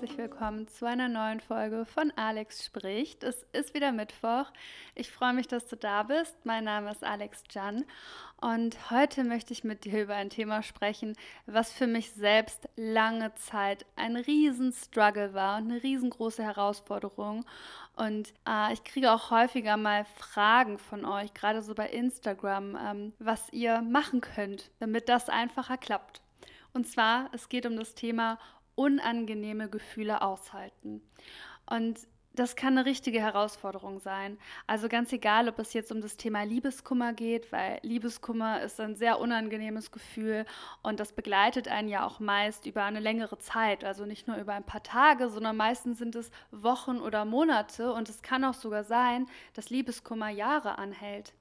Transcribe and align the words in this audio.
herzlich 0.00 0.16
willkommen 0.16 0.66
zu 0.66 0.86
einer 0.86 1.08
neuen 1.10 1.40
Folge 1.40 1.84
von 1.84 2.10
Alex 2.16 2.64
spricht. 2.64 3.22
Es 3.22 3.44
ist 3.52 3.74
wieder 3.74 3.92
Mittwoch. 3.92 4.46
Ich 4.94 5.10
freue 5.10 5.34
mich, 5.34 5.46
dass 5.46 5.66
du 5.66 5.76
da 5.76 6.04
bist. 6.04 6.34
Mein 6.44 6.64
Name 6.64 6.90
ist 6.90 7.04
Alex 7.04 7.42
Jan 7.50 7.84
und 8.40 8.90
heute 8.90 9.24
möchte 9.24 9.52
ich 9.52 9.62
mit 9.62 9.84
dir 9.84 10.04
über 10.04 10.14
ein 10.14 10.30
Thema 10.30 10.62
sprechen, 10.62 11.16
was 11.44 11.70
für 11.70 11.86
mich 11.86 12.12
selbst 12.12 12.66
lange 12.76 13.34
Zeit 13.34 13.84
ein 13.94 14.16
Riesenstruggle 14.16 15.34
war 15.34 15.58
und 15.58 15.70
eine 15.70 15.82
riesengroße 15.82 16.42
Herausforderung. 16.42 17.44
Und 17.94 18.32
äh, 18.48 18.72
ich 18.72 18.82
kriege 18.84 19.12
auch 19.12 19.30
häufiger 19.30 19.76
mal 19.76 20.06
Fragen 20.16 20.78
von 20.78 21.04
euch, 21.04 21.34
gerade 21.34 21.60
so 21.60 21.74
bei 21.74 21.90
Instagram, 21.90 22.78
ähm, 22.82 23.12
was 23.18 23.52
ihr 23.52 23.82
machen 23.82 24.22
könnt, 24.22 24.70
damit 24.78 25.10
das 25.10 25.28
einfacher 25.28 25.76
klappt. 25.76 26.22
Und 26.72 26.86
zwar, 26.86 27.28
es 27.32 27.48
geht 27.48 27.66
um 27.66 27.76
das 27.76 27.94
Thema 27.94 28.38
unangenehme 28.74 29.68
Gefühle 29.68 30.22
aushalten. 30.22 31.02
Und 31.66 32.06
das 32.32 32.54
kann 32.54 32.78
eine 32.78 32.86
richtige 32.86 33.20
Herausforderung 33.20 33.98
sein. 33.98 34.38
Also 34.66 34.88
ganz 34.88 35.12
egal, 35.12 35.48
ob 35.48 35.58
es 35.58 35.72
jetzt 35.72 35.90
um 35.90 36.00
das 36.00 36.16
Thema 36.16 36.44
Liebeskummer 36.44 37.12
geht, 37.12 37.50
weil 37.50 37.80
Liebeskummer 37.82 38.62
ist 38.62 38.78
ein 38.80 38.94
sehr 38.94 39.18
unangenehmes 39.18 39.90
Gefühl 39.90 40.46
und 40.82 41.00
das 41.00 41.12
begleitet 41.12 41.66
einen 41.66 41.88
ja 41.88 42.06
auch 42.06 42.20
meist 42.20 42.66
über 42.66 42.84
eine 42.84 43.00
längere 43.00 43.38
Zeit. 43.38 43.84
Also 43.84 44.06
nicht 44.06 44.28
nur 44.28 44.36
über 44.36 44.54
ein 44.54 44.64
paar 44.64 44.82
Tage, 44.82 45.28
sondern 45.28 45.56
meistens 45.56 45.98
sind 45.98 46.14
es 46.14 46.30
Wochen 46.52 46.98
oder 46.98 47.24
Monate 47.24 47.92
und 47.92 48.08
es 48.08 48.22
kann 48.22 48.44
auch 48.44 48.54
sogar 48.54 48.84
sein, 48.84 49.26
dass 49.54 49.70
Liebeskummer 49.70 50.30
Jahre 50.30 50.78
anhält 50.78 51.34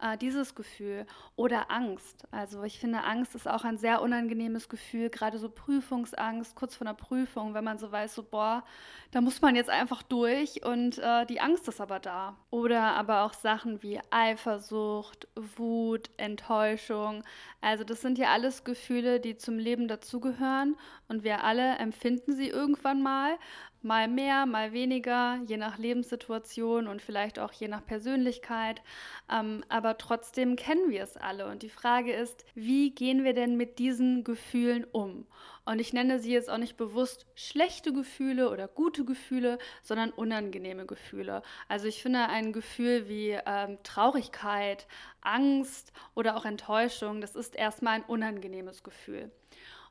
äh, 0.00 0.16
dieses 0.16 0.54
Gefühl 0.54 1.06
oder 1.36 1.70
Angst. 1.70 2.26
Also 2.30 2.62
ich 2.62 2.78
finde, 2.78 3.04
Angst 3.04 3.34
ist 3.34 3.48
auch 3.48 3.64
ein 3.64 3.78
sehr 3.78 4.02
unangenehmes 4.02 4.68
Gefühl, 4.68 5.10
gerade 5.10 5.38
so 5.38 5.48
Prüfungsangst, 5.48 6.54
kurz 6.54 6.76
vor 6.76 6.86
einer 6.86 6.94
Prüfung, 6.94 7.54
wenn 7.54 7.64
man 7.64 7.78
so 7.78 7.90
weiß, 7.90 8.14
so 8.14 8.22
boah, 8.22 8.64
da 9.10 9.20
muss 9.20 9.40
man 9.40 9.56
jetzt 9.56 9.70
einfach 9.70 10.02
durch 10.02 10.64
und 10.64 10.98
äh, 10.98 11.26
die 11.26 11.40
Angst 11.40 11.68
ist 11.68 11.80
aber 11.80 11.98
da. 11.98 12.36
Oder 12.50 12.94
aber 12.94 13.24
auch 13.24 13.32
Sachen 13.32 13.82
wie 13.82 14.00
Eifersucht, 14.10 15.28
Wut, 15.56 16.10
Enttäuschung. 16.16 17.24
Also 17.60 17.84
das 17.84 18.00
sind 18.00 18.18
ja 18.18 18.28
alles 18.28 18.64
Gefühle, 18.64 19.20
die 19.20 19.36
zum 19.36 19.58
Leben 19.58 19.88
dazugehören 19.88 20.76
und 21.08 21.24
wir 21.24 21.42
alle 21.42 21.76
empfinden 21.76 22.34
sie 22.34 22.48
irgendwann 22.48 23.02
mal 23.02 23.38
mal 23.82 24.08
mehr, 24.08 24.46
mal 24.46 24.72
weniger, 24.72 25.38
je 25.46 25.56
nach 25.56 25.78
Lebenssituation 25.78 26.86
und 26.86 27.02
vielleicht 27.02 27.38
auch 27.38 27.52
je 27.52 27.68
nach 27.68 27.84
Persönlichkeit. 27.84 28.82
Ähm, 29.30 29.64
aber 29.68 29.87
trotzdem 29.96 30.56
kennen 30.56 30.90
wir 30.90 31.02
es 31.02 31.16
alle. 31.16 31.46
Und 31.46 31.62
die 31.62 31.68
Frage 31.68 32.12
ist, 32.12 32.44
wie 32.54 32.90
gehen 32.90 33.24
wir 33.24 33.32
denn 33.32 33.56
mit 33.56 33.78
diesen 33.78 34.24
Gefühlen 34.24 34.84
um? 34.84 35.26
Und 35.64 35.80
ich 35.80 35.92
nenne 35.92 36.18
sie 36.18 36.32
jetzt 36.32 36.50
auch 36.50 36.58
nicht 36.58 36.76
bewusst 36.76 37.26
schlechte 37.34 37.92
Gefühle 37.92 38.50
oder 38.50 38.68
gute 38.68 39.04
Gefühle, 39.04 39.58
sondern 39.82 40.10
unangenehme 40.10 40.86
Gefühle. 40.86 41.42
Also 41.68 41.86
ich 41.86 42.02
finde 42.02 42.28
ein 42.28 42.52
Gefühl 42.52 43.08
wie 43.08 43.38
ähm, 43.46 43.78
Traurigkeit, 43.82 44.86
Angst 45.20 45.92
oder 46.14 46.36
auch 46.36 46.44
Enttäuschung, 46.44 47.20
das 47.20 47.36
ist 47.36 47.54
erstmal 47.54 47.96
ein 47.96 48.04
unangenehmes 48.04 48.82
Gefühl. 48.82 49.30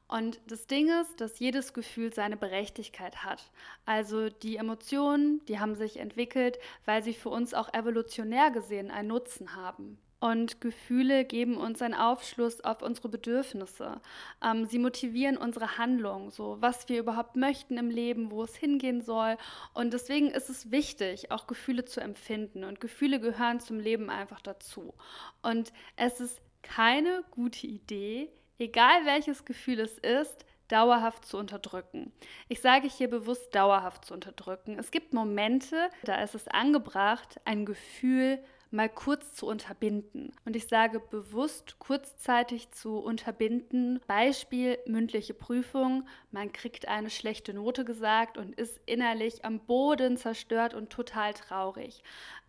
Und 0.08 0.40
das 0.48 0.68
Ding 0.68 0.90
ist, 1.02 1.20
dass 1.20 1.40
jedes 1.40 1.74
Gefühl 1.74 2.14
seine 2.14 2.38
Berechtigkeit 2.38 3.24
hat. 3.24 3.52
Also 3.86 4.30
die 4.30 4.56
Emotionen, 4.56 5.42
die 5.48 5.60
haben 5.60 5.76
sich 5.76 5.98
entwickelt, 5.98 6.60
weil 6.86 7.04
sie 7.04 7.14
für 7.14 7.30
uns 7.30 7.54
auch 7.54 7.74
evolutionär 7.74 8.52
gesehen 8.52 8.90
einen 8.90 9.10
Nutzen 9.10 9.56
haben. 9.56 10.00
Und 10.20 10.62
Gefühle 10.62 11.26
geben 11.26 11.58
uns 11.58 11.82
einen 11.82 11.94
Aufschluss 11.94 12.62
auf 12.62 12.82
unsere 12.82 13.08
Bedürfnisse. 13.10 14.02
Ähm, 14.44 14.66
sie 14.66 14.80
motivieren 14.80 15.38
unsere 15.38 15.78
Handlung, 15.78 16.32
so 16.32 16.58
was 16.60 16.90
wir 16.90 17.00
überhaupt 17.00 17.36
möchten 17.36 17.78
im 17.78 17.92
Leben, 17.92 18.32
wo 18.32 18.44
es 18.44 18.56
hingehen 18.56 19.02
soll. 19.02 19.38
Und 19.76 19.94
deswegen 19.94 20.32
ist 20.32 20.50
es 20.50 20.72
wichtig, 20.72 21.30
auch 21.30 21.46
Gefühle 21.46 21.86
zu 21.86 22.02
empfinden. 22.02 22.64
Und 22.64 22.80
Gefühle 22.80 23.20
gehören 23.20 23.60
zum 23.60 23.80
Leben 23.80 24.10
einfach 24.10 24.42
dazu. 24.42 24.96
Und 25.44 25.72
es 25.98 26.20
ist 26.20 26.42
keine 26.64 27.24
gute 27.30 27.68
Idee, 27.68 28.32
egal 28.60 29.06
welches 29.06 29.46
Gefühl 29.46 29.80
es 29.80 29.98
ist, 29.98 30.46
dauerhaft 30.68 31.26
zu 31.26 31.38
unterdrücken. 31.38 32.12
Ich 32.50 32.62
sage 32.62 32.88
hier 32.88 33.10
bewusst 33.10 33.56
dauerhaft 33.56 34.06
zu 34.06 34.14
unterdrücken. 34.14 34.78
Es 34.78 34.92
gibt 34.92 35.14
Momente, 35.14 35.90
da 36.04 36.22
ist 36.22 36.36
es 36.36 36.48
angebracht, 36.48 37.40
ein 37.46 37.66
Gefühl 37.66 38.40
mal 38.72 38.90
kurz 38.90 39.34
zu 39.34 39.48
unterbinden. 39.48 40.34
Und 40.46 40.56
ich 40.56 40.68
sage 40.68 41.00
bewusst 41.00 41.80
kurzzeitig 41.80 42.72
zu 42.72 42.98
unterbinden. 42.98 44.02
Beispiel 44.08 44.78
mündliche 44.86 45.34
Prüfung. 45.34 46.08
Man 46.32 46.52
kriegt 46.52 46.88
eine 46.88 47.10
schlechte 47.10 47.54
Note 47.54 47.86
gesagt 47.86 48.38
und 48.38 48.56
ist 48.56 48.80
innerlich 48.86 49.46
am 49.46 49.60
Boden 49.60 50.18
zerstört 50.18 50.74
und 50.74 50.90
total 50.90 51.34
traurig. 51.34 52.04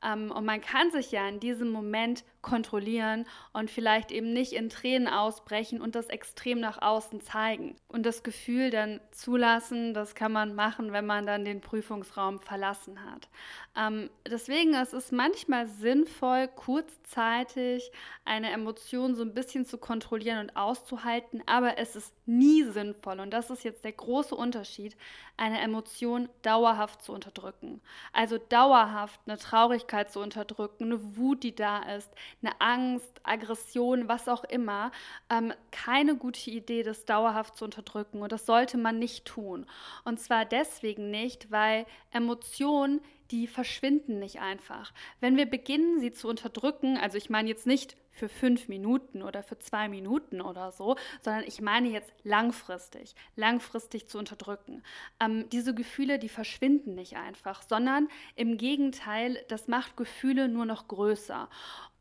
Ähm, 0.04 0.30
und 0.30 0.44
man 0.44 0.60
kann 0.60 0.90
sich 0.90 1.12
ja 1.12 1.28
in 1.28 1.40
diesem 1.40 1.70
Moment 1.70 2.24
kontrollieren 2.48 3.26
und 3.52 3.70
vielleicht 3.70 4.10
eben 4.10 4.32
nicht 4.32 4.52
in 4.52 4.68
Tränen 4.68 5.08
ausbrechen 5.08 5.80
und 5.80 5.94
das 5.94 6.06
extrem 6.08 6.60
nach 6.60 6.80
außen 6.80 7.20
zeigen. 7.20 7.76
Und 7.88 8.04
das 8.06 8.22
Gefühl 8.22 8.70
dann 8.70 9.00
zulassen, 9.10 9.94
das 9.94 10.14
kann 10.14 10.32
man 10.32 10.54
machen, 10.54 10.92
wenn 10.92 11.06
man 11.06 11.26
dann 11.26 11.44
den 11.44 11.60
Prüfungsraum 11.60 12.40
verlassen 12.40 13.04
hat. 13.04 13.28
Ähm, 13.76 14.10
deswegen 14.26 14.74
ist 14.74 14.92
es 14.92 15.12
manchmal 15.12 15.66
sinnvoll, 15.66 16.48
kurzzeitig 16.48 17.90
eine 18.24 18.50
Emotion 18.50 19.14
so 19.14 19.22
ein 19.22 19.34
bisschen 19.34 19.64
zu 19.64 19.78
kontrollieren 19.78 20.40
und 20.40 20.56
auszuhalten, 20.56 21.42
aber 21.46 21.78
es 21.78 21.96
ist 21.96 22.12
nie 22.26 22.64
sinnvoll, 22.64 23.20
und 23.20 23.30
das 23.30 23.50
ist 23.50 23.64
jetzt 23.64 23.84
der 23.84 23.92
große 23.92 24.34
Unterschied, 24.34 24.96
eine 25.36 25.60
Emotion 25.60 26.28
dauerhaft 26.42 27.02
zu 27.02 27.12
unterdrücken. 27.12 27.80
Also 28.12 28.38
dauerhaft 28.38 29.20
eine 29.26 29.38
Traurigkeit 29.38 30.10
zu 30.12 30.20
unterdrücken, 30.20 30.84
eine 30.84 31.16
Wut, 31.16 31.44
die 31.44 31.54
da 31.54 31.78
ist, 31.78 32.10
eine 32.42 32.60
Angst, 32.60 33.20
Aggression, 33.22 34.08
was 34.08 34.28
auch 34.28 34.44
immer. 34.44 34.92
Ähm, 35.30 35.52
keine 35.70 36.16
gute 36.16 36.50
Idee, 36.50 36.82
das 36.82 37.04
dauerhaft 37.04 37.56
zu 37.56 37.64
unterdrücken. 37.64 38.22
Und 38.22 38.32
das 38.32 38.46
sollte 38.46 38.78
man 38.78 38.98
nicht 38.98 39.24
tun. 39.24 39.66
Und 40.04 40.20
zwar 40.20 40.44
deswegen 40.44 41.10
nicht, 41.10 41.50
weil 41.50 41.86
Emotionen 42.12 43.00
die 43.30 43.46
verschwinden 43.46 44.18
nicht 44.18 44.40
einfach. 44.40 44.92
Wenn 45.20 45.36
wir 45.36 45.46
beginnen, 45.46 46.00
sie 46.00 46.12
zu 46.12 46.28
unterdrücken, 46.28 46.96
also 46.96 47.18
ich 47.18 47.28
meine 47.28 47.48
jetzt 47.48 47.66
nicht 47.66 47.96
für 48.10 48.28
fünf 48.28 48.68
Minuten 48.68 49.22
oder 49.22 49.42
für 49.42 49.58
zwei 49.58 49.88
Minuten 49.88 50.40
oder 50.40 50.72
so, 50.72 50.96
sondern 51.20 51.44
ich 51.46 51.60
meine 51.60 51.88
jetzt 51.88 52.12
langfristig, 52.24 53.14
langfristig 53.36 54.08
zu 54.08 54.18
unterdrücken. 54.18 54.82
Ähm, 55.20 55.48
diese 55.50 55.74
Gefühle, 55.74 56.18
die 56.18 56.28
verschwinden 56.28 56.94
nicht 56.94 57.16
einfach, 57.16 57.62
sondern 57.62 58.08
im 58.34 58.56
Gegenteil, 58.56 59.44
das 59.48 59.68
macht 59.68 59.96
Gefühle 59.96 60.48
nur 60.48 60.66
noch 60.66 60.88
größer. 60.88 61.48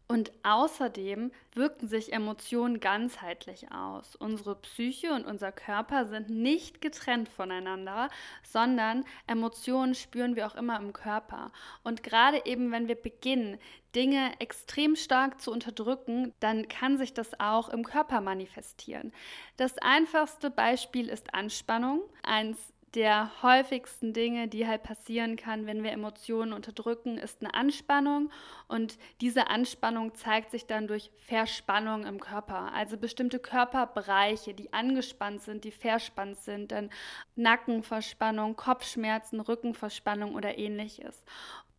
Und 0.10 0.32
außerdem 0.44 1.32
wirken 1.54 1.88
sich 1.88 2.14
Emotionen 2.14 2.80
ganzheitlich 2.80 3.72
aus. 3.74 4.16
Unsere 4.16 4.56
Psyche 4.56 5.12
und 5.14 5.26
unser 5.26 5.52
Körper 5.52 6.06
sind 6.06 6.30
nicht 6.30 6.80
getrennt 6.80 7.28
voneinander, 7.28 8.10
sondern 8.42 9.04
Emotionen 9.28 9.96
spüren 9.96 10.38
wir 10.38 10.48
auch 10.48 10.56
immer 10.56 10.80
im 10.80 10.94
Körper. 10.94 11.52
Und 11.84 12.04
gerade 12.04 12.46
eben, 12.46 12.72
wenn 12.72 12.88
wir 12.88 12.96
beginnen, 12.96 13.58
Dinge 13.96 14.32
extrem 14.40 14.96
stark 14.96 15.42
zu 15.42 15.52
unterdrücken, 15.52 16.34
dann 16.40 16.70
kann 16.70 16.98
sich 16.98 17.14
das 17.14 17.38
auch 17.40 17.68
im 17.68 17.84
Körper 17.84 18.22
manifestieren. 18.22 19.12
Das 19.58 19.78
einfachste 19.80 20.50
Beispiel 20.50 21.10
ist 21.10 21.34
Anspannung. 21.34 22.02
Eins 22.24 22.58
der 22.96 23.32
häufigsten 23.44 24.14
Dinge, 24.14 24.48
die 24.48 24.66
halt 24.66 24.84
passieren 24.84 25.36
kann, 25.36 25.66
wenn 25.66 25.84
wir 25.84 25.92
Emotionen 25.92 26.54
unterdrücken, 26.54 27.18
ist 27.18 27.42
eine 27.42 27.54
Anspannung. 27.54 28.32
Und 28.68 28.98
diese 29.20 29.48
Anspannung 29.48 30.16
zeigt 30.16 30.52
sich 30.52 30.66
dann 30.66 30.88
durch 30.88 31.12
Verspannung 31.18 32.06
im 32.06 32.20
Körper. 32.20 32.72
Also 32.74 32.98
bestimmte 32.98 33.40
Körperbereiche, 33.40 34.54
die 34.54 34.72
angespannt 34.74 35.42
sind, 35.42 35.64
die 35.66 35.72
verspannt 35.72 36.40
sind, 36.40 36.72
dann 36.72 36.90
Nackenverspannung, 37.36 38.56
Kopfschmerzen, 38.56 39.42
Rückenverspannung 39.42 40.34
oder 40.36 40.58
ähnliches. 40.58 41.24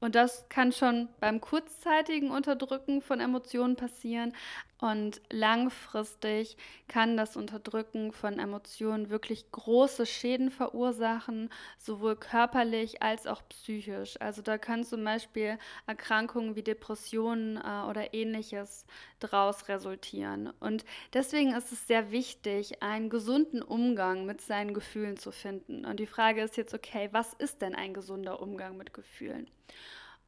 Und 0.01 0.15
das 0.15 0.49
kann 0.49 0.73
schon 0.73 1.09
beim 1.21 1.41
kurzzeitigen 1.41 2.31
Unterdrücken 2.31 3.03
von 3.03 3.21
Emotionen 3.21 3.77
passieren. 3.77 4.33
Und 4.81 5.21
langfristig 5.31 6.57
kann 6.87 7.17
das 7.17 7.37
Unterdrücken 7.37 8.13
von 8.13 8.39
Emotionen 8.39 9.11
wirklich 9.11 9.51
große 9.51 10.07
Schäden 10.07 10.53
verursachen, 10.53 11.51
sowohl 11.79 12.15
körperlich 12.15 13.03
als 13.03 13.27
auch 13.27 13.43
psychisch. 13.49 14.21
Also 14.21 14.41
da 14.41 14.57
können 14.57 14.85
zum 14.85 15.03
Beispiel 15.03 15.59
Erkrankungen 15.89 16.55
wie 16.55 16.63
Depressionen 16.63 17.57
äh, 17.57 17.89
oder 17.91 18.15
ähnliches 18.15 18.87
daraus 19.21 19.69
resultieren. 19.69 20.53
Und 20.61 20.85
deswegen 21.13 21.55
ist 21.55 21.73
es 21.73 21.87
sehr 21.87 22.11
wichtig, 22.11 22.83
einen 22.83 23.11
gesunden 23.11 23.63
Umgang 23.63 24.27
mit 24.27 24.41
seinen 24.41 24.75
Gefühlen 24.75 25.17
zu 25.17 25.33
finden. 25.33 25.85
Und 25.85 26.01
die 26.01 26.07
Frage 26.07 26.43
ist 26.43 26.57
jetzt, 26.57 26.75
okay, 26.75 27.09
was 27.13 27.35
ist 27.35 27.63
denn 27.63 27.75
ein 27.75 27.95
gesunder 27.95 28.41
Umgang 28.41 28.77
mit 28.77 28.95
Gefühlen? 28.95 29.51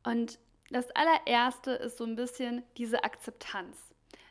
Und 0.02 0.38
das 0.70 0.90
allererste 0.92 1.72
ist 1.72 1.98
so 1.98 2.04
ein 2.04 2.16
bisschen 2.16 2.62
diese 2.76 3.04
Akzeptanz. 3.04 3.76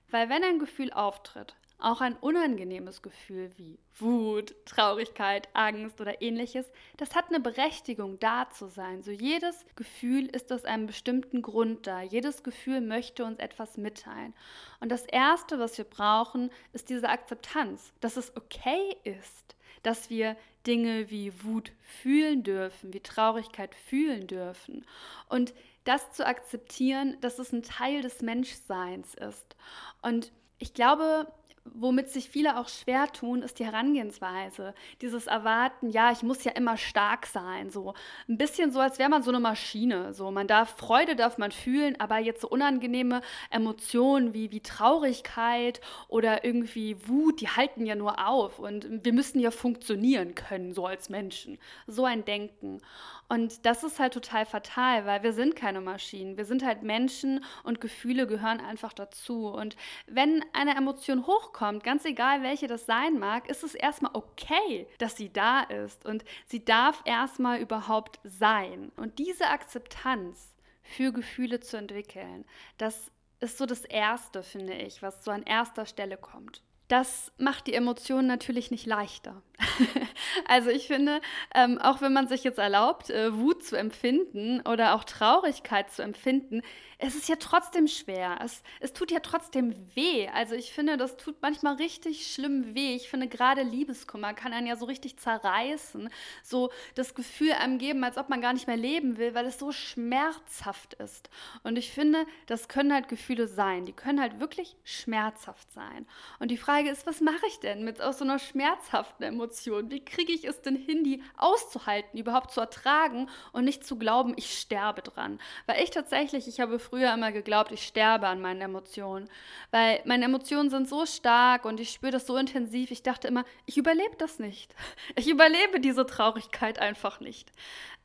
Weil 0.09 0.29
wenn 0.29 0.43
ein 0.43 0.59
Gefühl 0.59 0.91
auftritt, 0.91 1.55
auch 1.79 2.01
ein 2.01 2.15
unangenehmes 2.15 3.01
Gefühl 3.01 3.51
wie 3.57 3.79
Wut, 3.97 4.53
Traurigkeit, 4.65 5.47
Angst 5.53 5.99
oder 6.01 6.21
ähnliches, 6.21 6.65
das 6.97 7.15
hat 7.15 7.29
eine 7.29 7.39
Berechtigung, 7.39 8.19
da 8.19 8.49
zu 8.49 8.67
sein. 8.67 9.01
So 9.01 9.11
jedes 9.11 9.65
Gefühl 9.75 10.27
ist 10.27 10.51
aus 10.51 10.65
einem 10.65 10.87
bestimmten 10.87 11.41
Grund 11.41 11.87
da. 11.87 12.01
Jedes 12.01 12.43
Gefühl 12.43 12.81
möchte 12.81 13.23
uns 13.25 13.39
etwas 13.39 13.77
mitteilen. 13.77 14.33
Und 14.79 14.91
das 14.91 15.05
Erste, 15.05 15.59
was 15.59 15.77
wir 15.77 15.85
brauchen, 15.85 16.51
ist 16.73 16.89
diese 16.89 17.09
Akzeptanz, 17.09 17.93
dass 18.01 18.17
es 18.17 18.35
okay 18.35 18.97
ist, 19.03 19.55
dass 19.83 20.09
wir 20.09 20.35
Dinge 20.67 21.09
wie 21.09 21.31
Wut 21.43 21.71
fühlen 21.81 22.43
dürfen, 22.43 22.93
wie 22.93 22.99
Traurigkeit 22.99 23.73
fühlen 23.73 24.27
dürfen. 24.27 24.85
Und 25.29 25.53
das 25.85 26.11
zu 26.11 26.25
akzeptieren, 26.25 27.17
dass 27.21 27.39
es 27.39 27.53
ein 27.53 27.63
Teil 27.63 28.01
des 28.01 28.21
Menschseins 28.21 29.15
ist. 29.15 29.55
Und 30.01 30.31
ich 30.59 30.73
glaube, 30.73 31.31
womit 31.73 32.09
sich 32.09 32.29
viele 32.29 32.57
auch 32.57 32.69
schwer 32.69 33.07
tun, 33.11 33.41
ist 33.41 33.59
die 33.59 33.65
Herangehensweise. 33.65 34.73
Dieses 35.01 35.27
Erwarten, 35.27 35.89
ja, 35.89 36.11
ich 36.11 36.23
muss 36.23 36.43
ja 36.43 36.51
immer 36.53 36.77
stark 36.77 37.25
sein. 37.25 37.69
So 37.69 37.93
ein 38.27 38.37
bisschen 38.37 38.71
so, 38.71 38.79
als 38.79 38.99
wäre 38.99 39.09
man 39.09 39.23
so 39.23 39.31
eine 39.31 39.39
Maschine. 39.39 40.13
So, 40.13 40.31
man 40.31 40.47
darf, 40.47 40.77
Freude 40.77 41.15
darf 41.15 41.37
man 41.37 41.51
fühlen, 41.51 41.99
aber 41.99 42.19
jetzt 42.19 42.41
so 42.41 42.49
unangenehme 42.49 43.21
Emotionen 43.49 44.33
wie, 44.33 44.51
wie 44.51 44.61
Traurigkeit 44.61 45.81
oder 46.07 46.43
irgendwie 46.43 46.97
Wut, 47.07 47.41
die 47.41 47.47
halten 47.47 47.85
ja 47.85 47.95
nur 47.95 48.27
auf. 48.27 48.59
Und 48.59 48.87
wir 49.05 49.13
müssen 49.13 49.39
ja 49.39 49.51
funktionieren 49.51 50.35
können, 50.35 50.73
so 50.73 50.85
als 50.85 51.09
Menschen. 51.09 51.57
So 51.87 52.05
ein 52.05 52.25
Denken. 52.25 52.81
Und 53.29 53.67
das 53.67 53.83
ist 53.83 53.99
halt 53.99 54.13
total 54.13 54.45
fatal, 54.45 55.05
weil 55.05 55.21
wir 55.21 55.33
sind 55.33 55.55
keine 55.55 55.81
Maschinen. 55.81 56.35
Wir 56.35 56.45
sind 56.45 56.65
halt 56.65 56.81
Menschen 56.81 57.43
und 57.63 57.79
Gefühle 57.79 58.25
gehören 58.25 58.59
einfach 58.59 58.91
dazu. 58.91 59.47
Und 59.47 59.75
wenn 60.07 60.43
eine 60.51 60.75
Emotion 60.75 61.27
hochkommt, 61.27 61.83
ganz 61.83 62.05
egal 62.05 62.41
welche 62.41 62.65
das 62.65 62.87
sein 62.87 63.19
mag, 63.19 63.47
ist 63.47 63.63
es 63.63 63.75
erstmal 63.75 64.15
okay, 64.15 64.87
dass 64.97 65.15
sie 65.15 65.31
da 65.31 65.61
ist. 65.61 66.07
Und 66.07 66.25
sie 66.47 66.65
darf 66.65 67.03
erstmal 67.05 67.59
überhaupt 67.59 68.19
sein. 68.23 68.91
Und 68.95 69.19
diese 69.19 69.45
Akzeptanz 69.47 70.55
für 70.81 71.13
Gefühle 71.13 71.59
zu 71.59 71.77
entwickeln, 71.77 72.45
das 72.79 73.11
ist 73.41 73.59
so 73.59 73.67
das 73.67 73.85
Erste, 73.85 74.41
finde 74.41 74.73
ich, 74.73 75.03
was 75.03 75.23
so 75.23 75.29
an 75.29 75.43
erster 75.43 75.85
Stelle 75.85 76.17
kommt. 76.17 76.63
Das 76.89 77.31
macht 77.37 77.67
die 77.67 77.73
Emotionen 77.73 78.27
natürlich 78.27 78.71
nicht 78.71 78.85
leichter. 78.85 79.41
also 80.45 80.69
ich 80.69 80.87
finde, 80.87 81.21
ähm, 81.53 81.77
auch 81.77 82.01
wenn 82.01 82.13
man 82.13 82.27
sich 82.27 82.43
jetzt 82.43 82.59
erlaubt, 82.59 83.09
äh, 83.09 83.33
Wut 83.37 83.63
zu 83.63 83.77
empfinden 83.77 84.61
oder 84.61 84.95
auch 84.95 85.03
Traurigkeit 85.03 85.91
zu 85.91 86.01
empfinden, 86.01 86.61
es 87.01 87.15
ist 87.15 87.29
ja 87.29 87.37
trotzdem 87.37 87.87
schwer. 87.87 88.39
Es, 88.43 88.61
es 88.81 88.91
tut 88.91 89.09
ja 89.09 89.21
trotzdem 89.21 89.73
weh. 89.95 90.27
Also 90.27 90.53
ich 90.53 90.73
finde, 90.73 90.97
das 90.97 91.15
tut 91.15 91.41
manchmal 91.41 91.75
richtig 91.75 92.33
schlimm 92.33 92.75
weh. 92.75 92.93
Ich 92.93 93.07
finde, 93.09 93.27
gerade 93.27 93.63
Liebeskummer 93.63 94.33
kann 94.33 94.51
einen 94.51 94.67
ja 94.67 94.75
so 94.75 94.85
richtig 94.85 95.17
zerreißen. 95.17 96.09
So 96.43 96.71
das 96.95 97.15
Gefühl 97.15 97.53
einem 97.53 97.77
geben, 97.77 98.03
als 98.03 98.17
ob 98.17 98.27
man 98.27 98.41
gar 98.41 98.51
nicht 98.51 98.67
mehr 98.67 98.75
leben 98.75 99.17
will, 99.17 99.33
weil 99.33 99.45
es 99.45 99.57
so 99.57 99.71
schmerzhaft 99.71 100.95
ist. 100.95 101.29
Und 101.63 101.77
ich 101.77 101.91
finde, 101.91 102.25
das 102.47 102.67
können 102.67 102.93
halt 102.93 103.07
Gefühle 103.07 103.47
sein. 103.47 103.85
Die 103.85 103.93
können 103.93 104.19
halt 104.19 104.41
wirklich 104.41 104.75
schmerzhaft 104.83 105.71
sein. 105.71 106.05
Und 106.39 106.51
die 106.51 106.57
Frage 106.57 106.78
ist, 106.87 107.05
was 107.05 107.21
mache 107.21 107.45
ich 107.47 107.59
denn 107.59 107.83
mit 107.83 108.01
aus 108.01 108.19
so 108.19 108.23
einer 108.23 108.39
schmerzhaften 108.39 109.23
Emotion? 109.23 109.89
Wie 109.91 110.03
kriege 110.03 110.31
ich 110.31 110.45
es 110.45 110.61
denn 110.61 110.75
hin, 110.75 111.03
die 111.03 111.23
auszuhalten, 111.37 112.19
überhaupt 112.19 112.51
zu 112.51 112.61
ertragen 112.61 113.29
und 113.51 113.65
nicht 113.65 113.85
zu 113.85 113.97
glauben, 113.97 114.33
ich 114.37 114.59
sterbe 114.59 115.01
dran? 115.01 115.39
Weil 115.65 115.83
ich 115.83 115.91
tatsächlich, 115.91 116.47
ich 116.47 116.59
habe 116.59 116.79
früher 116.79 117.13
immer 117.13 117.31
geglaubt, 117.31 117.71
ich 117.71 117.85
sterbe 117.85 118.27
an 118.27 118.41
meinen 118.41 118.61
Emotionen. 118.61 119.29
Weil 119.71 120.01
meine 120.05 120.25
Emotionen 120.25 120.69
sind 120.69 120.87
so 120.87 121.05
stark 121.05 121.65
und 121.65 121.79
ich 121.79 121.91
spüre 121.91 122.11
das 122.11 122.27
so 122.27 122.37
intensiv. 122.37 122.91
Ich 122.91 123.03
dachte 123.03 123.27
immer, 123.27 123.45
ich 123.65 123.77
überlebe 123.77 124.15
das 124.17 124.39
nicht. 124.39 124.75
Ich 125.15 125.27
überlebe 125.27 125.79
diese 125.79 126.05
Traurigkeit 126.05 126.79
einfach 126.79 127.19
nicht. 127.19 127.51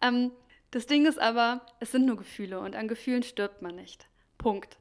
Ähm, 0.00 0.32
das 0.70 0.86
Ding 0.86 1.06
ist 1.06 1.20
aber, 1.20 1.64
es 1.78 1.92
sind 1.92 2.06
nur 2.06 2.16
Gefühle 2.16 2.58
und 2.58 2.74
an 2.74 2.88
Gefühlen 2.88 3.22
stirbt 3.22 3.62
man 3.62 3.76
nicht. 3.76 4.08
Punkt. 4.38 4.78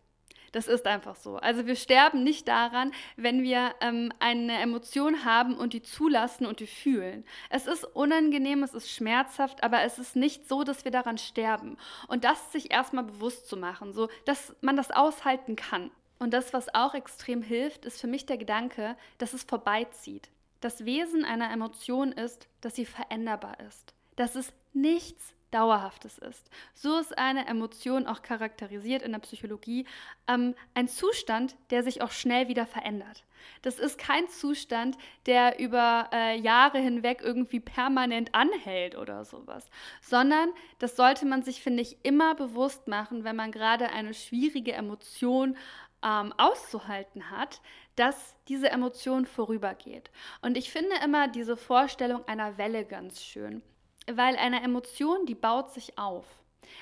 Das 0.53 0.67
ist 0.67 0.85
einfach 0.85 1.15
so. 1.15 1.38
Also 1.38 1.65
wir 1.65 1.75
sterben 1.75 2.23
nicht 2.23 2.47
daran, 2.47 2.91
wenn 3.17 3.41
wir 3.41 3.73
ähm, 3.81 4.13
eine 4.19 4.59
Emotion 4.59 5.25
haben 5.25 5.57
und 5.57 5.73
die 5.73 5.81
zulassen 5.81 6.45
und 6.45 6.59
die 6.59 6.67
fühlen. 6.67 7.25
Es 7.50 7.65
ist 7.65 7.83
unangenehm, 7.83 8.61
es 8.61 8.75
ist 8.75 8.89
schmerzhaft, 8.89 9.63
aber 9.63 9.81
es 9.81 9.97
ist 9.97 10.15
nicht 10.15 10.47
so, 10.47 10.63
dass 10.63 10.85
wir 10.85 10.91
daran 10.91 11.17
sterben. 11.17 11.75
Und 12.07 12.23
das 12.23 12.51
sich 12.51 12.71
erstmal 12.71 13.03
bewusst 13.03 13.50
zu 13.50 13.57
machen, 13.57 13.94
so 13.94 14.09
dass 14.25 14.55
man 14.61 14.77
das 14.77 14.91
aushalten 14.91 15.55
kann. 15.55 15.89
Und 16.19 16.35
das, 16.35 16.53
was 16.53 16.73
auch 16.73 16.94
extrem 16.94 17.41
hilft, 17.41 17.83
ist 17.85 18.00
für 18.00 18.07
mich 18.07 18.27
der 18.27 18.38
Gedanke, 18.38 18.95
dass 19.17 19.33
es 19.33 19.44
vorbeizieht. 19.44 20.29
Das 20.61 20.85
Wesen 20.85 21.25
einer 21.25 21.51
Emotion 21.51 22.11
ist, 22.11 22.47
dass 22.61 22.75
sie 22.75 22.85
veränderbar 22.85 23.59
ist. 23.59 23.95
Dass 24.15 24.35
es 24.35 24.53
nichts 24.71 25.33
Dauerhaftes 25.53 26.17
ist. 26.17 26.50
So 26.73 26.97
ist 26.97 27.17
eine 27.17 27.47
Emotion 27.47 28.07
auch 28.07 28.21
charakterisiert 28.21 29.01
in 29.01 29.11
der 29.11 29.19
Psychologie 29.19 29.85
ähm, 30.27 30.55
ein 30.73 30.88
Zustand, 30.88 31.55
der 31.69 31.83
sich 31.83 32.01
auch 32.01 32.11
schnell 32.11 32.47
wieder 32.47 32.65
verändert. 32.65 33.23
Das 33.61 33.77
ist 33.77 33.97
kein 33.97 34.27
Zustand, 34.29 34.97
der 35.25 35.59
über 35.59 36.09
äh, 36.13 36.39
Jahre 36.39 36.79
hinweg 36.79 37.21
irgendwie 37.21 37.59
permanent 37.59 38.33
anhält 38.33 38.97
oder 38.97 39.25
sowas, 39.25 39.69
sondern 40.01 40.50
das 40.79 40.95
sollte 40.95 41.25
man 41.25 41.44
sich, 41.44 41.61
finde 41.61 41.81
ich, 41.81 41.97
immer 42.03 42.35
bewusst 42.35 42.88
machen, 42.88 43.23
wenn 43.23 43.35
man 43.35 43.51
gerade 43.51 43.89
eine 43.89 44.13
schwierige 44.13 44.73
Emotion 44.73 45.57
ähm, 46.03 46.33
auszuhalten 46.38 47.31
hat, 47.31 47.61
dass 47.95 48.35
diese 48.47 48.71
Emotion 48.71 49.25
vorübergeht. 49.25 50.09
Und 50.41 50.57
ich 50.57 50.71
finde 50.71 50.95
immer 51.03 51.27
diese 51.27 51.57
Vorstellung 51.57 52.27
einer 52.27 52.57
Welle 52.57 52.85
ganz 52.85 53.21
schön 53.21 53.61
weil 54.11 54.35
eine 54.35 54.61
Emotion, 54.63 55.25
die 55.25 55.35
baut 55.35 55.71
sich 55.71 55.97
auf. 55.97 56.25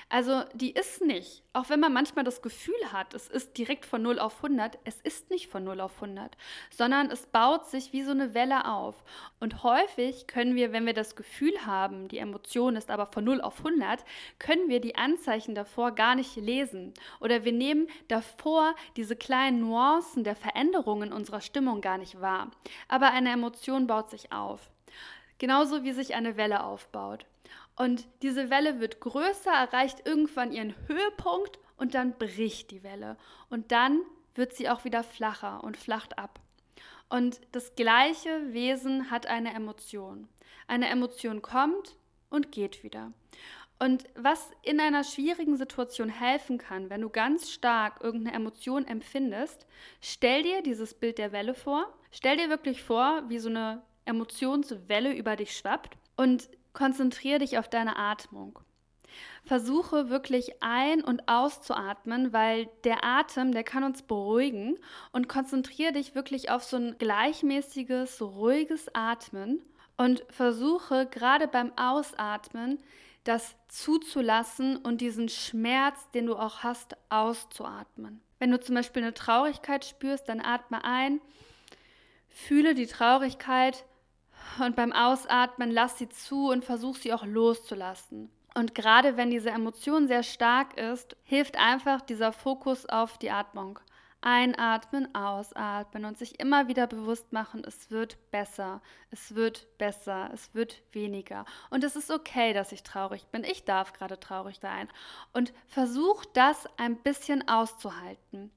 Also 0.08 0.44
die 0.54 0.72
ist 0.72 1.02
nicht, 1.02 1.42
auch 1.52 1.68
wenn 1.68 1.80
man 1.80 1.92
manchmal 1.92 2.24
das 2.24 2.42
Gefühl 2.42 2.92
hat, 2.92 3.14
es 3.14 3.28
ist 3.28 3.56
direkt 3.58 3.86
von 3.86 4.02
0 4.02 4.18
auf 4.18 4.36
100, 4.36 4.78
es 4.84 5.00
ist 5.00 5.30
nicht 5.30 5.48
von 5.48 5.64
0 5.64 5.80
auf 5.80 5.94
100, 6.02 6.36
sondern 6.70 7.10
es 7.10 7.26
baut 7.26 7.66
sich 7.66 7.92
wie 7.92 8.02
so 8.02 8.10
eine 8.10 8.34
Welle 8.34 8.66
auf. 8.66 9.04
Und 9.40 9.62
häufig 9.62 10.26
können 10.26 10.54
wir, 10.54 10.72
wenn 10.72 10.86
wir 10.86 10.94
das 10.94 11.16
Gefühl 11.16 11.66
haben, 11.66 12.08
die 12.08 12.18
Emotion 12.18 12.76
ist 12.76 12.90
aber 12.90 13.06
von 13.06 13.24
0 13.24 13.40
auf 13.40 13.58
100, 13.58 14.04
können 14.38 14.68
wir 14.68 14.80
die 14.80 14.96
Anzeichen 14.96 15.54
davor 15.54 15.92
gar 15.92 16.14
nicht 16.14 16.36
lesen. 16.36 16.94
Oder 17.20 17.44
wir 17.44 17.52
nehmen 17.52 17.88
davor 18.08 18.74
diese 18.96 19.16
kleinen 19.16 19.60
Nuancen 19.60 20.24
der 20.24 20.36
Veränderungen 20.36 21.12
unserer 21.12 21.40
Stimmung 21.40 21.80
gar 21.80 21.98
nicht 21.98 22.20
wahr. 22.20 22.50
Aber 22.88 23.10
eine 23.10 23.30
Emotion 23.30 23.86
baut 23.86 24.10
sich 24.10 24.32
auf. 24.32 24.71
Genauso 25.42 25.82
wie 25.82 25.90
sich 25.90 26.14
eine 26.14 26.36
Welle 26.36 26.62
aufbaut. 26.62 27.26
Und 27.74 28.06
diese 28.22 28.48
Welle 28.48 28.78
wird 28.78 29.00
größer, 29.00 29.50
erreicht 29.50 30.06
irgendwann 30.06 30.52
ihren 30.52 30.72
Höhepunkt 30.86 31.58
und 31.76 31.94
dann 31.94 32.12
bricht 32.12 32.70
die 32.70 32.84
Welle. 32.84 33.16
Und 33.50 33.72
dann 33.72 34.02
wird 34.36 34.54
sie 34.54 34.70
auch 34.70 34.84
wieder 34.84 35.02
flacher 35.02 35.64
und 35.64 35.76
flacht 35.76 36.16
ab. 36.16 36.38
Und 37.08 37.40
das 37.50 37.74
gleiche 37.74 38.52
Wesen 38.52 39.10
hat 39.10 39.26
eine 39.26 39.52
Emotion. 39.52 40.28
Eine 40.68 40.88
Emotion 40.88 41.42
kommt 41.42 41.96
und 42.30 42.52
geht 42.52 42.84
wieder. 42.84 43.12
Und 43.80 44.04
was 44.14 44.48
in 44.62 44.78
einer 44.78 45.02
schwierigen 45.02 45.56
Situation 45.56 46.08
helfen 46.08 46.58
kann, 46.58 46.88
wenn 46.88 47.00
du 47.00 47.10
ganz 47.10 47.50
stark 47.50 48.00
irgendeine 48.00 48.36
Emotion 48.36 48.86
empfindest, 48.86 49.66
stell 50.00 50.44
dir 50.44 50.62
dieses 50.62 50.94
Bild 50.94 51.18
der 51.18 51.32
Welle 51.32 51.54
vor. 51.54 51.92
Stell 52.12 52.36
dir 52.36 52.48
wirklich 52.48 52.84
vor, 52.84 53.24
wie 53.28 53.40
so 53.40 53.48
eine 53.48 53.82
Emotionswelle 54.04 55.14
über 55.14 55.36
dich 55.36 55.56
schwappt 55.56 55.96
und 56.16 56.48
konzentriere 56.72 57.40
dich 57.40 57.58
auf 57.58 57.68
deine 57.68 57.96
Atmung. 57.96 58.58
Versuche 59.44 60.08
wirklich 60.08 60.62
ein- 60.62 61.02
und 61.02 61.28
auszuatmen, 61.28 62.32
weil 62.32 62.68
der 62.84 63.04
Atem, 63.04 63.52
der 63.52 63.64
kann 63.64 63.84
uns 63.84 64.02
beruhigen 64.02 64.78
und 65.12 65.28
konzentriere 65.28 65.92
dich 65.92 66.14
wirklich 66.14 66.50
auf 66.50 66.62
so 66.62 66.76
ein 66.76 66.96
gleichmäßiges, 66.98 68.22
ruhiges 68.22 68.94
Atmen 68.94 69.60
und 69.96 70.24
versuche 70.30 71.06
gerade 71.06 71.48
beim 71.48 71.72
Ausatmen 71.76 72.78
das 73.24 73.54
zuzulassen 73.68 74.76
und 74.76 75.00
diesen 75.00 75.28
Schmerz, 75.28 76.10
den 76.10 76.26
du 76.26 76.36
auch 76.36 76.62
hast, 76.62 76.96
auszuatmen. 77.08 78.20
Wenn 78.38 78.50
du 78.50 78.60
zum 78.60 78.74
Beispiel 78.74 79.02
eine 79.02 79.14
Traurigkeit 79.14 79.84
spürst, 79.84 80.28
dann 80.28 80.40
atme 80.40 80.84
ein, 80.84 81.20
fühle 82.28 82.74
die 82.74 82.86
Traurigkeit 82.86 83.84
und 84.60 84.76
beim 84.76 84.92
Ausatmen 84.92 85.70
lass 85.70 85.98
sie 85.98 86.08
zu 86.08 86.50
und 86.50 86.64
versuch 86.64 86.96
sie 86.96 87.12
auch 87.12 87.24
loszulassen. 87.24 88.30
Und 88.54 88.74
gerade 88.74 89.16
wenn 89.16 89.30
diese 89.30 89.50
Emotion 89.50 90.08
sehr 90.08 90.22
stark 90.22 90.78
ist, 90.78 91.16
hilft 91.24 91.56
einfach 91.58 92.02
dieser 92.02 92.32
Fokus 92.32 92.86
auf 92.86 93.18
die 93.18 93.30
Atmung. 93.30 93.78
Einatmen, 94.22 95.14
ausatmen 95.14 96.04
und 96.04 96.16
sich 96.16 96.40
immer 96.40 96.68
wieder 96.68 96.86
bewusst 96.86 97.32
machen, 97.32 97.62
es 97.66 97.90
wird 97.90 98.16
besser, 98.30 98.80
es 99.10 99.34
wird 99.34 99.66
besser, 99.78 100.30
es 100.32 100.54
wird 100.54 100.80
weniger. 100.92 101.44
Und 101.70 101.84
es 101.84 101.96
ist 101.96 102.10
okay, 102.10 102.52
dass 102.52 102.72
ich 102.72 102.82
traurig 102.82 103.26
bin. 103.26 103.44
Ich 103.44 103.64
darf 103.64 103.92
gerade 103.92 104.18
traurig 104.18 104.58
sein. 104.60 104.88
Und 105.32 105.52
versuch 105.66 106.24
das 106.34 106.66
ein 106.78 106.96
bisschen 106.96 107.46
auszuhalten. 107.48 108.50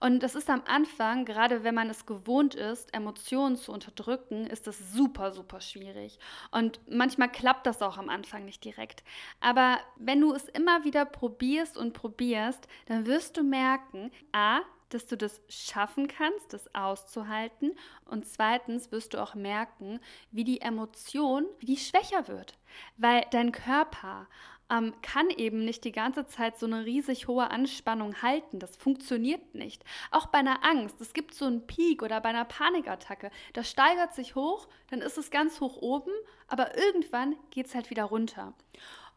Und 0.00 0.22
das 0.22 0.34
ist 0.34 0.50
am 0.50 0.62
Anfang, 0.66 1.24
gerade 1.24 1.62
wenn 1.62 1.74
man 1.74 1.88
es 1.88 2.04
gewohnt 2.04 2.54
ist, 2.56 2.92
Emotionen 2.92 3.56
zu 3.56 3.72
unterdrücken, 3.72 4.46
ist 4.48 4.66
das 4.66 4.92
super, 4.92 5.32
super 5.32 5.60
schwierig. 5.60 6.18
Und 6.50 6.80
manchmal 6.90 7.30
klappt 7.30 7.66
das 7.66 7.80
auch 7.80 7.96
am 7.96 8.08
Anfang 8.08 8.44
nicht 8.44 8.64
direkt. 8.64 9.04
Aber 9.40 9.78
wenn 9.96 10.20
du 10.20 10.34
es 10.34 10.48
immer 10.48 10.84
wieder 10.84 11.04
probierst 11.04 11.76
und 11.76 11.92
probierst, 11.92 12.66
dann 12.86 13.06
wirst 13.06 13.36
du 13.36 13.44
merken, 13.44 14.10
a, 14.32 14.62
dass 14.94 15.06
du 15.06 15.16
das 15.16 15.40
schaffen 15.48 16.08
kannst, 16.08 16.52
das 16.52 16.74
auszuhalten. 16.74 17.72
Und 18.04 18.26
zweitens 18.26 18.92
wirst 18.92 19.14
du 19.14 19.22
auch 19.22 19.34
merken, 19.34 20.00
wie 20.30 20.44
die 20.44 20.60
Emotion, 20.60 21.46
wie 21.58 21.66
die 21.66 21.76
schwächer 21.76 22.28
wird. 22.28 22.58
Weil 22.96 23.24
dein 23.30 23.52
Körper 23.52 24.28
ähm, 24.70 24.94
kann 25.02 25.28
eben 25.30 25.64
nicht 25.64 25.84
die 25.84 25.92
ganze 25.92 26.26
Zeit 26.26 26.58
so 26.58 26.66
eine 26.66 26.84
riesig 26.84 27.28
hohe 27.28 27.50
Anspannung 27.50 28.22
halten. 28.22 28.58
Das 28.58 28.76
funktioniert 28.76 29.54
nicht. 29.54 29.84
Auch 30.10 30.26
bei 30.26 30.38
einer 30.38 30.64
Angst. 30.64 31.00
Es 31.00 31.12
gibt 31.12 31.34
so 31.34 31.44
einen 31.44 31.66
Peak 31.66 32.02
oder 32.02 32.20
bei 32.20 32.30
einer 32.30 32.44
Panikattacke. 32.44 33.30
Das 33.52 33.70
steigert 33.70 34.14
sich 34.14 34.34
hoch, 34.34 34.66
dann 34.90 35.00
ist 35.00 35.18
es 35.18 35.30
ganz 35.30 35.60
hoch 35.60 35.76
oben, 35.76 36.12
aber 36.48 36.76
irgendwann 36.76 37.36
geht 37.50 37.66
es 37.66 37.74
halt 37.74 37.90
wieder 37.90 38.04
runter. 38.04 38.54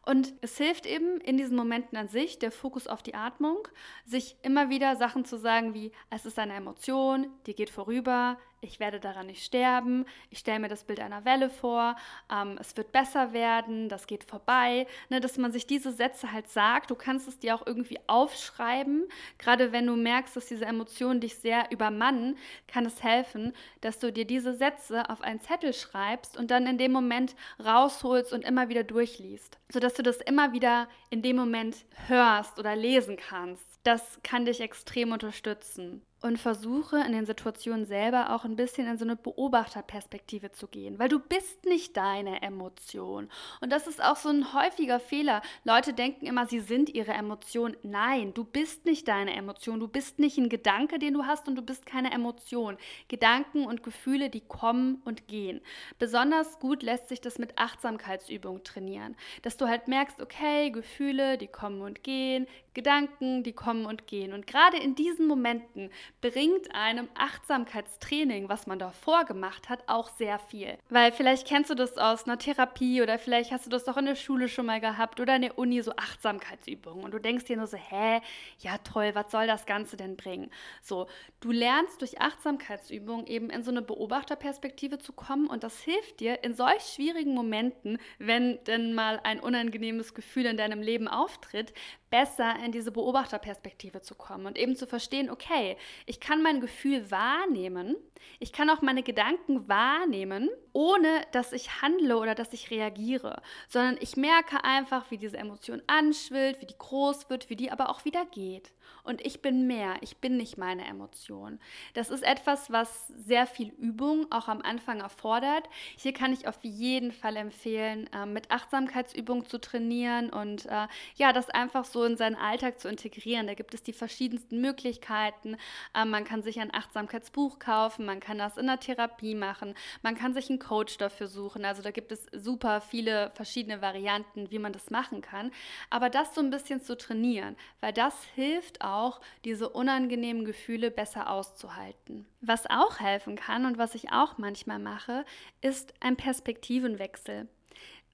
Und 0.06 0.34
es 0.40 0.56
hilft 0.56 0.86
eben 0.86 1.20
in 1.20 1.36
diesen 1.36 1.56
Momenten 1.56 1.98
an 1.98 2.06
sich, 2.06 2.38
der 2.38 2.52
Fokus 2.52 2.86
auf 2.86 3.02
die 3.02 3.16
Atmung, 3.16 3.66
sich 4.04 4.36
immer 4.42 4.70
wieder 4.70 4.94
Sachen 4.94 5.24
zu 5.24 5.36
sagen 5.36 5.74
wie, 5.74 5.90
es 6.10 6.24
ist 6.24 6.38
eine 6.38 6.54
Emotion, 6.54 7.26
die 7.46 7.56
geht 7.56 7.70
vorüber, 7.70 8.38
ich 8.60 8.80
werde 8.80 9.00
daran 9.00 9.26
nicht 9.26 9.44
sterben, 9.44 10.06
ich 10.30 10.38
stelle 10.38 10.60
mir 10.60 10.68
das 10.68 10.84
Bild 10.84 11.00
einer 11.00 11.24
Welle 11.24 11.50
vor, 11.50 11.96
ähm, 12.32 12.56
es 12.60 12.76
wird 12.76 12.92
besser 12.92 13.32
werden, 13.32 13.88
das 13.88 14.06
geht 14.06 14.24
vorbei, 14.24 14.86
ne, 15.08 15.20
dass 15.20 15.38
man 15.38 15.52
sich 15.52 15.66
diese 15.66 15.92
Sätze 15.92 16.32
halt 16.32 16.48
sagt. 16.48 16.90
Du 16.90 16.94
kannst 16.94 17.28
es 17.28 17.38
dir 17.38 17.54
auch 17.54 17.66
irgendwie 17.66 17.98
aufschreiben, 18.06 19.06
gerade 19.38 19.72
wenn 19.72 19.86
du 19.86 19.96
merkst, 19.96 20.36
dass 20.36 20.46
diese 20.46 20.64
Emotionen 20.64 21.20
dich 21.20 21.36
sehr 21.36 21.70
übermannen, 21.70 22.36
kann 22.66 22.86
es 22.86 23.02
helfen, 23.02 23.52
dass 23.80 23.98
du 23.98 24.12
dir 24.12 24.24
diese 24.24 24.54
Sätze 24.54 25.08
auf 25.10 25.20
einen 25.20 25.40
Zettel 25.40 25.72
schreibst 25.72 26.36
und 26.36 26.50
dann 26.50 26.66
in 26.66 26.78
dem 26.78 26.92
Moment 26.92 27.36
rausholst 27.64 28.32
und 28.32 28.44
immer 28.44 28.68
wieder 28.68 28.84
durchliest, 28.84 29.58
sodass 29.70 29.94
du 29.94 30.02
das 30.02 30.18
immer 30.18 30.52
wieder 30.52 30.88
in 31.10 31.22
dem 31.22 31.36
Moment 31.36 31.84
hörst 32.08 32.58
oder 32.58 32.74
lesen 32.74 33.16
kannst. 33.16 33.64
Das 33.84 34.18
kann 34.22 34.46
dich 34.46 34.60
extrem 34.60 35.12
unterstützen 35.12 36.02
und 36.22 36.38
versuche 36.38 36.98
in 36.98 37.12
den 37.12 37.26
Situationen 37.26 37.84
selber 37.84 38.34
auch 38.34 38.44
ein 38.44 38.56
bisschen 38.56 38.86
in 38.86 38.96
so 38.96 39.04
eine 39.04 39.16
Beobachterperspektive 39.16 40.50
zu 40.50 40.66
gehen, 40.66 40.98
weil 40.98 41.08
du 41.08 41.18
bist 41.18 41.64
nicht 41.66 41.96
deine 41.96 42.42
Emotion. 42.42 43.28
Und 43.60 43.70
das 43.70 43.86
ist 43.86 44.02
auch 44.02 44.16
so 44.16 44.30
ein 44.30 44.54
häufiger 44.54 44.98
Fehler. 44.98 45.42
Leute 45.64 45.92
denken 45.92 46.26
immer, 46.26 46.46
sie 46.46 46.60
sind 46.60 46.88
ihre 46.88 47.12
Emotion. 47.12 47.76
Nein, 47.82 48.32
du 48.32 48.44
bist 48.44 48.86
nicht 48.86 49.08
deine 49.08 49.34
Emotion. 49.34 49.78
Du 49.78 49.88
bist 49.88 50.18
nicht 50.18 50.38
ein 50.38 50.48
Gedanke, 50.48 50.98
den 50.98 51.14
du 51.14 51.26
hast 51.26 51.48
und 51.48 51.56
du 51.56 51.62
bist 51.62 51.84
keine 51.84 52.12
Emotion. 52.12 52.78
Gedanken 53.08 53.66
und 53.66 53.82
Gefühle, 53.82 54.30
die 54.30 54.40
kommen 54.40 55.02
und 55.04 55.28
gehen. 55.28 55.60
Besonders 55.98 56.58
gut 56.58 56.82
lässt 56.82 57.08
sich 57.08 57.20
das 57.20 57.38
mit 57.38 57.58
Achtsamkeitsübungen 57.58 58.64
trainieren, 58.64 59.16
dass 59.42 59.56
du 59.56 59.68
halt 59.68 59.86
merkst, 59.86 60.22
okay, 60.22 60.70
Gefühle, 60.70 61.36
die 61.36 61.46
kommen 61.46 61.82
und 61.82 62.02
gehen, 62.02 62.46
Gedanken, 62.74 63.42
die 63.42 63.52
kommen 63.52 63.86
und 63.86 64.06
gehen. 64.06 64.32
Und 64.32 64.46
gerade 64.46 64.76
in 64.76 64.94
diesen 64.94 65.26
Momenten 65.26 65.90
bringt 66.20 66.74
einem 66.74 67.08
Achtsamkeitstraining, 67.14 68.48
was 68.48 68.66
man 68.66 68.78
davor 68.78 69.24
gemacht 69.24 69.68
hat, 69.68 69.84
auch 69.86 70.08
sehr 70.08 70.38
viel. 70.38 70.76
Weil 70.88 71.12
vielleicht 71.12 71.46
kennst 71.46 71.70
du 71.70 71.74
das 71.74 71.98
aus 71.98 72.24
einer 72.24 72.38
Therapie 72.38 73.02
oder 73.02 73.18
vielleicht 73.18 73.52
hast 73.52 73.66
du 73.66 73.70
das 73.70 73.84
doch 73.84 73.96
in 73.96 74.06
der 74.06 74.14
Schule 74.14 74.48
schon 74.48 74.66
mal 74.66 74.80
gehabt 74.80 75.20
oder 75.20 75.36
in 75.36 75.42
der 75.42 75.58
Uni 75.58 75.82
so 75.82 75.92
Achtsamkeitsübungen 75.96 77.04
und 77.04 77.12
du 77.12 77.18
denkst 77.18 77.44
dir 77.44 77.56
nur 77.56 77.66
so, 77.66 77.76
hä, 77.76 78.20
ja 78.58 78.78
toll, 78.78 79.10
was 79.14 79.30
soll 79.30 79.46
das 79.46 79.66
Ganze 79.66 79.96
denn 79.96 80.16
bringen? 80.16 80.50
So, 80.82 81.06
du 81.40 81.50
lernst 81.50 82.00
durch 82.00 82.20
Achtsamkeitsübungen 82.20 83.26
eben 83.26 83.50
in 83.50 83.62
so 83.62 83.70
eine 83.70 83.82
Beobachterperspektive 83.82 84.98
zu 84.98 85.12
kommen 85.12 85.46
und 85.46 85.62
das 85.62 85.80
hilft 85.80 86.20
dir 86.20 86.42
in 86.42 86.54
solch 86.54 86.82
schwierigen 86.82 87.34
Momenten, 87.34 87.98
wenn 88.18 88.62
denn 88.64 88.94
mal 88.94 89.20
ein 89.22 89.40
unangenehmes 89.40 90.14
Gefühl 90.14 90.46
in 90.46 90.56
deinem 90.56 90.82
Leben 90.82 91.08
auftritt, 91.08 91.72
besser 92.10 92.56
in 92.64 92.72
diese 92.72 92.92
Beobachterperspektive 92.92 94.00
zu 94.00 94.14
kommen 94.14 94.46
und 94.46 94.58
eben 94.58 94.76
zu 94.76 94.86
verstehen, 94.86 95.30
okay, 95.30 95.76
ich 96.06 96.20
kann 96.20 96.42
mein 96.42 96.60
Gefühl 96.60 97.10
wahrnehmen, 97.10 97.96
ich 98.38 98.52
kann 98.52 98.70
auch 98.70 98.82
meine 98.82 99.02
Gedanken 99.02 99.68
wahrnehmen, 99.68 100.48
ohne 100.72 101.22
dass 101.32 101.52
ich 101.52 101.82
handle 101.82 102.18
oder 102.18 102.34
dass 102.34 102.52
ich 102.52 102.70
reagiere, 102.70 103.42
sondern 103.68 103.96
ich 104.00 104.16
merke 104.16 104.64
einfach, 104.64 105.10
wie 105.10 105.18
diese 105.18 105.38
Emotion 105.38 105.82
anschwillt, 105.86 106.60
wie 106.60 106.66
die 106.66 106.78
groß 106.78 107.30
wird, 107.30 107.50
wie 107.50 107.56
die 107.56 107.70
aber 107.70 107.90
auch 107.90 108.04
wieder 108.04 108.24
geht. 108.26 108.72
Und 109.02 109.24
ich 109.24 109.40
bin 109.40 109.66
mehr, 109.66 109.96
ich 110.00 110.16
bin 110.16 110.36
nicht 110.36 110.58
meine 110.58 110.84
Emotion. 110.84 111.60
Das 111.94 112.10
ist 112.10 112.24
etwas, 112.24 112.72
was 112.72 113.08
sehr 113.08 113.46
viel 113.46 113.68
Übung 113.78 114.26
auch 114.30 114.48
am 114.48 114.62
Anfang 114.62 115.00
erfordert. 115.00 115.68
Hier 115.96 116.12
kann 116.12 116.32
ich 116.32 116.48
auf 116.48 116.58
jeden 116.62 117.12
Fall 117.12 117.36
empfehlen, 117.36 118.10
äh, 118.12 118.26
mit 118.26 118.50
Achtsamkeitsübungen 118.50 119.46
zu 119.46 119.60
trainieren 119.60 120.30
und 120.30 120.66
äh, 120.66 120.88
ja, 121.16 121.32
das 121.32 121.50
einfach 121.50 121.84
so 121.84 122.04
in 122.04 122.16
seinen 122.16 122.36
Alltag 122.36 122.80
zu 122.80 122.88
integrieren. 122.88 123.46
Da 123.46 123.54
gibt 123.54 123.74
es 123.74 123.82
die 123.82 123.92
verschiedensten 123.92 124.60
Möglichkeiten. 124.60 125.56
Äh, 125.94 126.04
man 126.04 126.24
kann 126.24 126.42
sich 126.42 126.58
ein 126.58 126.74
Achtsamkeitsbuch 126.74 127.58
kaufen, 127.58 128.06
man 128.06 128.20
kann 128.20 128.38
das 128.38 128.56
in 128.56 128.66
der 128.66 128.80
Therapie 128.80 129.34
machen, 129.34 129.74
man 130.02 130.16
kann 130.16 130.34
sich 130.34 130.50
einen 130.50 130.58
Coach 130.58 130.98
dafür 130.98 131.28
suchen. 131.28 131.64
Also 131.64 131.82
da 131.82 131.90
gibt 131.90 132.12
es 132.12 132.26
super 132.32 132.80
viele 132.80 133.30
verschiedene 133.34 133.80
Varianten, 133.82 134.50
wie 134.50 134.58
man 134.58 134.72
das 134.72 134.90
machen 134.90 135.20
kann. 135.20 135.52
Aber 135.90 136.10
das 136.10 136.34
so 136.34 136.40
ein 136.40 136.50
bisschen 136.50 136.82
zu 136.82 136.96
trainieren, 136.96 137.56
weil 137.80 137.92
das 137.92 138.24
hilft 138.34 138.75
auch, 138.82 139.06
auch, 139.06 139.20
diese 139.44 139.68
unangenehmen 139.68 140.44
Gefühle 140.44 140.90
besser 140.90 141.30
auszuhalten. 141.30 142.26
Was 142.40 142.66
auch 142.68 143.00
helfen 143.00 143.36
kann 143.36 143.66
und 143.66 143.78
was 143.78 143.94
ich 143.94 144.12
auch 144.12 144.38
manchmal 144.38 144.78
mache, 144.78 145.24
ist 145.60 145.94
ein 146.00 146.16
Perspektivenwechsel 146.16 147.48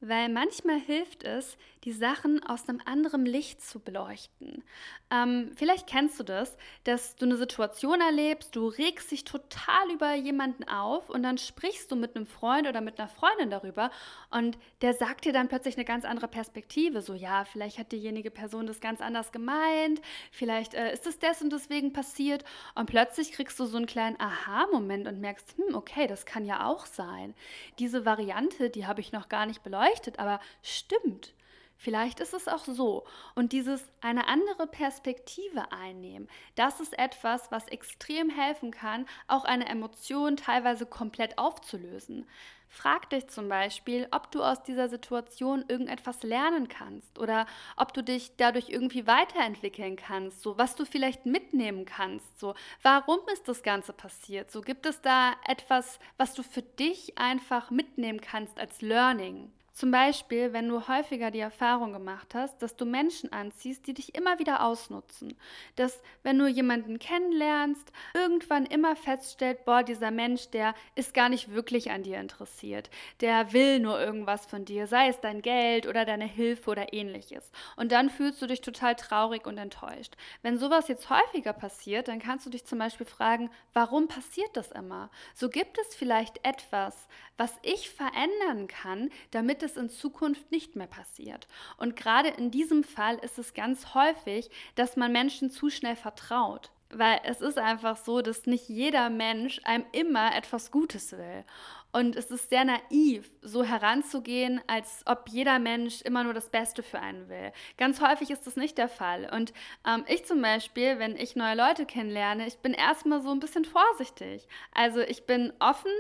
weil 0.03 0.29
manchmal 0.29 0.81
hilft 0.81 1.23
es, 1.23 1.57
die 1.85 1.93
Sachen 1.93 2.45
aus 2.45 2.69
einem 2.69 2.81
anderen 2.85 3.25
Licht 3.25 3.63
zu 3.63 3.81
beleuchten. 3.81 4.63
Ähm, 5.11 5.53
vielleicht 5.57 5.87
kennst 5.87 6.19
du 6.19 6.25
das, 6.25 6.57
dass 6.85 7.17
du 7.17 7.25
eine 7.25 7.37
Situation 7.37 8.01
erlebst, 8.01 8.55
du 8.55 8.69
regst 8.69 9.11
dich 9.11 9.25
total 9.25 9.91
über 9.93 10.15
jemanden 10.15 10.65
auf 10.69 11.09
und 11.09 11.23
dann 11.23 11.39
sprichst 11.39 11.91
du 11.91 11.97
mit 11.97 12.17
einem 12.17 12.27
Freund 12.27 12.69
oder 12.69 12.81
mit 12.81 12.99
einer 12.99 13.09
Freundin 13.09 13.51
darüber 13.51 13.91
und 14.31 14.59
der 14.81 14.95
sagt 14.95 15.25
dir 15.25 15.33
dann 15.33 15.49
plötzlich 15.49 15.77
eine 15.77 15.85
ganz 15.85 16.05
andere 16.05 16.29
Perspektive. 16.29 17.01
So, 17.01 17.15
ja, 17.15 17.45
vielleicht 17.45 17.79
hat 17.79 17.93
diejenige 17.93 18.31
Person 18.31 18.67
das 18.67 18.81
ganz 18.81 19.01
anders 19.01 19.31
gemeint, 19.31 20.01
vielleicht 20.33 20.75
äh, 20.75 20.93
ist 20.93 21.07
es 21.07 21.19
des 21.19 21.43
und 21.43 21.53
deswegen 21.53 21.93
passiert 21.93 22.45
und 22.75 22.87
plötzlich 22.87 23.33
kriegst 23.33 23.59
du 23.59 23.67
so 23.67 23.77
einen 23.77 23.87
kleinen 23.87 24.21
Aha-Moment 24.21 25.07
und 25.07 25.21
merkst, 25.21 25.57
hm, 25.57 25.75
okay, 25.75 26.07
das 26.09 26.27
kann 26.27 26.45
ja 26.45 26.67
auch 26.67 26.87
sein. 26.87 27.35
Diese 27.79 28.05
Variante, 28.05 28.71
die 28.71 28.87
habe 28.87 29.01
ich 29.01 29.13
noch 29.13 29.29
gar 29.29 29.47
nicht 29.47 29.63
beleuchtet 29.63 29.92
beleuchtet, 29.93 30.19
aber 30.19 30.41
stimmt. 30.63 31.35
Vielleicht 31.77 32.21
ist 32.21 32.33
es 32.33 32.47
auch 32.47 32.65
so. 32.65 33.05
Und 33.35 33.51
dieses 33.51 33.83
eine 34.01 34.29
andere 34.29 34.69
Perspektive 34.69 35.73
einnehmen, 35.73 36.29
das 36.55 36.79
ist 36.79 36.97
etwas, 36.97 37.51
was 37.51 37.67
extrem 37.67 38.31
helfen 38.31 38.71
kann, 38.71 39.07
auch 39.27 39.45
eine 39.45 39.69
Emotion 39.69 40.37
teilweise 40.37 40.87
komplett 40.87 41.39
aufzulösen. 41.39 42.29
Frag 42.69 43.11
dich 43.11 43.27
zum 43.27 43.49
Beispiel, 43.49 44.07
ob 44.13 44.31
du 44.31 44.45
aus 44.45 44.63
dieser 44.63 44.89
Situation 44.89 45.65
irgendetwas 45.67 46.23
lernen 46.23 46.69
kannst 46.69 47.19
oder 47.19 47.47
ob 47.77 47.93
du 47.93 48.03
dich 48.03 48.37
dadurch 48.37 48.71
irgendwie 48.71 49.07
weiterentwickeln 49.07 49.97
kannst, 49.97 50.41
so 50.41 50.57
was 50.57 50.77
du 50.77 50.87
vielleicht 50.87 51.27
mitnehmen 51.27 51.85
kannst, 51.85 52.39
so 52.39 52.55
warum 52.81 53.19
ist 53.33 53.47
das 53.49 53.63
Ganze 53.63 53.93
passiert, 53.93 54.51
so 54.51 54.63
gibt 54.63 54.87
es 54.87 55.03
da 55.03 55.35
etwas, 55.47 55.99
was 56.17 56.33
du 56.33 56.43
für 56.43 56.63
dich 56.63 57.19
einfach 57.19 57.71
mitnehmen 57.71 58.23
kannst 58.23 58.59
als 58.59 58.81
Learning. 58.81 59.53
Zum 59.73 59.91
Beispiel, 59.91 60.53
wenn 60.53 60.69
du 60.69 60.87
häufiger 60.87 61.31
die 61.31 61.41
Erfahrung 61.41 61.95
gemacht 61.95 62.35
hast, 62.35 62.61
dass 62.61 62.77
du 62.77 62.85
Menschen 62.85 63.33
anziehst, 63.33 63.87
die 63.87 63.95
dich 63.95 64.15
immer 64.15 64.39
wieder 64.39 64.63
ausnutzen. 64.63 65.35
Dass, 65.77 66.03
wenn 66.23 66.39
du 66.39 66.47
jemanden 66.47 66.99
kennenlernst, 66.99 67.91
irgendwann 68.13 68.67
immer 68.67 68.97
feststellt, 68.97 69.65
boah, 69.65 69.83
dieser 69.83 70.11
Mensch, 70.11 70.51
der 70.51 70.75
ist 70.95 71.15
gar 71.15 71.31
nicht 71.31 71.55
wirklich 71.55 71.91
an 71.91 72.03
dir 72.03 72.21
interessiert. 72.21 72.91
Der 73.21 73.55
will 73.55 73.81
nur 73.81 73.99
irgendwas 73.99 74.45
von 74.45 74.67
dir, 74.67 74.87
sei 74.87 75.09
es 75.09 75.21
dein 75.21 75.41
Geld 75.41 75.87
oder 75.87 76.05
deine 76.05 76.27
Hilfe 76.27 76.71
oder 76.71 76.93
ähnliches. 76.93 77.51
Und 77.77 77.93
dann 77.93 78.11
fühlst 78.11 78.43
du 78.43 78.47
dich 78.47 78.61
total 78.61 78.95
traurig 78.95 79.47
und 79.47 79.57
enttäuscht. 79.57 80.17
Wenn 80.43 80.59
sowas 80.59 80.89
jetzt 80.89 81.09
häufiger 81.09 81.55
passiert, 81.55 82.09
dann 82.09 82.19
kannst 82.19 82.45
du 82.45 82.51
dich 82.51 82.67
zum 82.67 82.79
Beispiel 82.79 83.07
fragen, 83.07 83.51
warum 83.73 84.07
passiert 84.07 84.55
das 84.55 84.71
immer? 84.71 85.11
So 85.35 85.49
gibt 85.49 85.79
es 85.79 85.95
vielleicht 85.95 86.45
etwas, 86.45 87.09
was 87.39 87.59
ich 87.63 87.91
verändern 87.91 88.69
kann, 88.69 89.11
damit 89.31 89.62
es 89.63 89.77
in 89.77 89.89
Zukunft 89.89 90.51
nicht 90.51 90.77
mehr 90.77 90.87
passiert. 90.87 91.47
Und 91.77 91.97
gerade 91.97 92.29
in 92.29 92.51
diesem 92.51 92.85
Fall 92.85 93.17
ist 93.17 93.39
es 93.39 93.55
ganz 93.55 93.95
häufig, 93.95 94.51
dass 94.75 94.97
man 94.97 95.13
Menschen 95.13 95.51
zu 95.51 95.71
schnell 95.71 95.97
vertraut. 95.97 96.71
weil 96.95 97.21
es 97.25 97.41
ist 97.41 97.59
einfach 97.59 97.97
so, 97.97 98.21
dass 98.21 98.47
nicht 98.47 98.69
jeder 98.69 99.09
Mensch 99.11 99.61
einem 99.65 99.85
immer 99.93 100.35
etwas 100.37 100.71
Gutes 100.71 101.13
will. 101.13 101.45
Und 101.93 102.17
es 102.17 102.31
ist 102.31 102.49
sehr 102.49 102.65
naiv, 102.65 103.31
so 103.43 103.65
heranzugehen, 103.65 104.63
als 104.67 105.03
ob 105.05 105.29
jeder 105.29 105.59
Mensch 105.59 106.01
immer 106.03 106.25
nur 106.25 106.33
das 106.33 106.49
Beste 106.49 106.83
für 106.83 106.99
einen 106.99 107.29
will. 107.29 107.53
Ganz 107.77 108.01
häufig 108.01 108.31
ist 108.31 108.47
das 108.47 108.57
nicht 108.57 108.79
der 108.79 108.89
Fall. 108.89 109.29
Und 109.31 109.53
ähm, 109.87 110.05
ich 110.09 110.25
zum 110.25 110.41
Beispiel, 110.41 110.99
wenn 110.99 111.17
ich 111.17 111.37
neue 111.37 111.55
Leute 111.55 111.85
kennenlerne, 111.85 112.47
ich 112.47 112.59
bin 112.59 112.73
erstmal 112.73 113.21
so 113.21 113.31
ein 113.31 113.41
bisschen 113.41 113.67
vorsichtig. 113.67 114.49
Also 114.73 115.01
ich 115.01 115.27
bin 115.27 115.53
offen, 115.59 115.93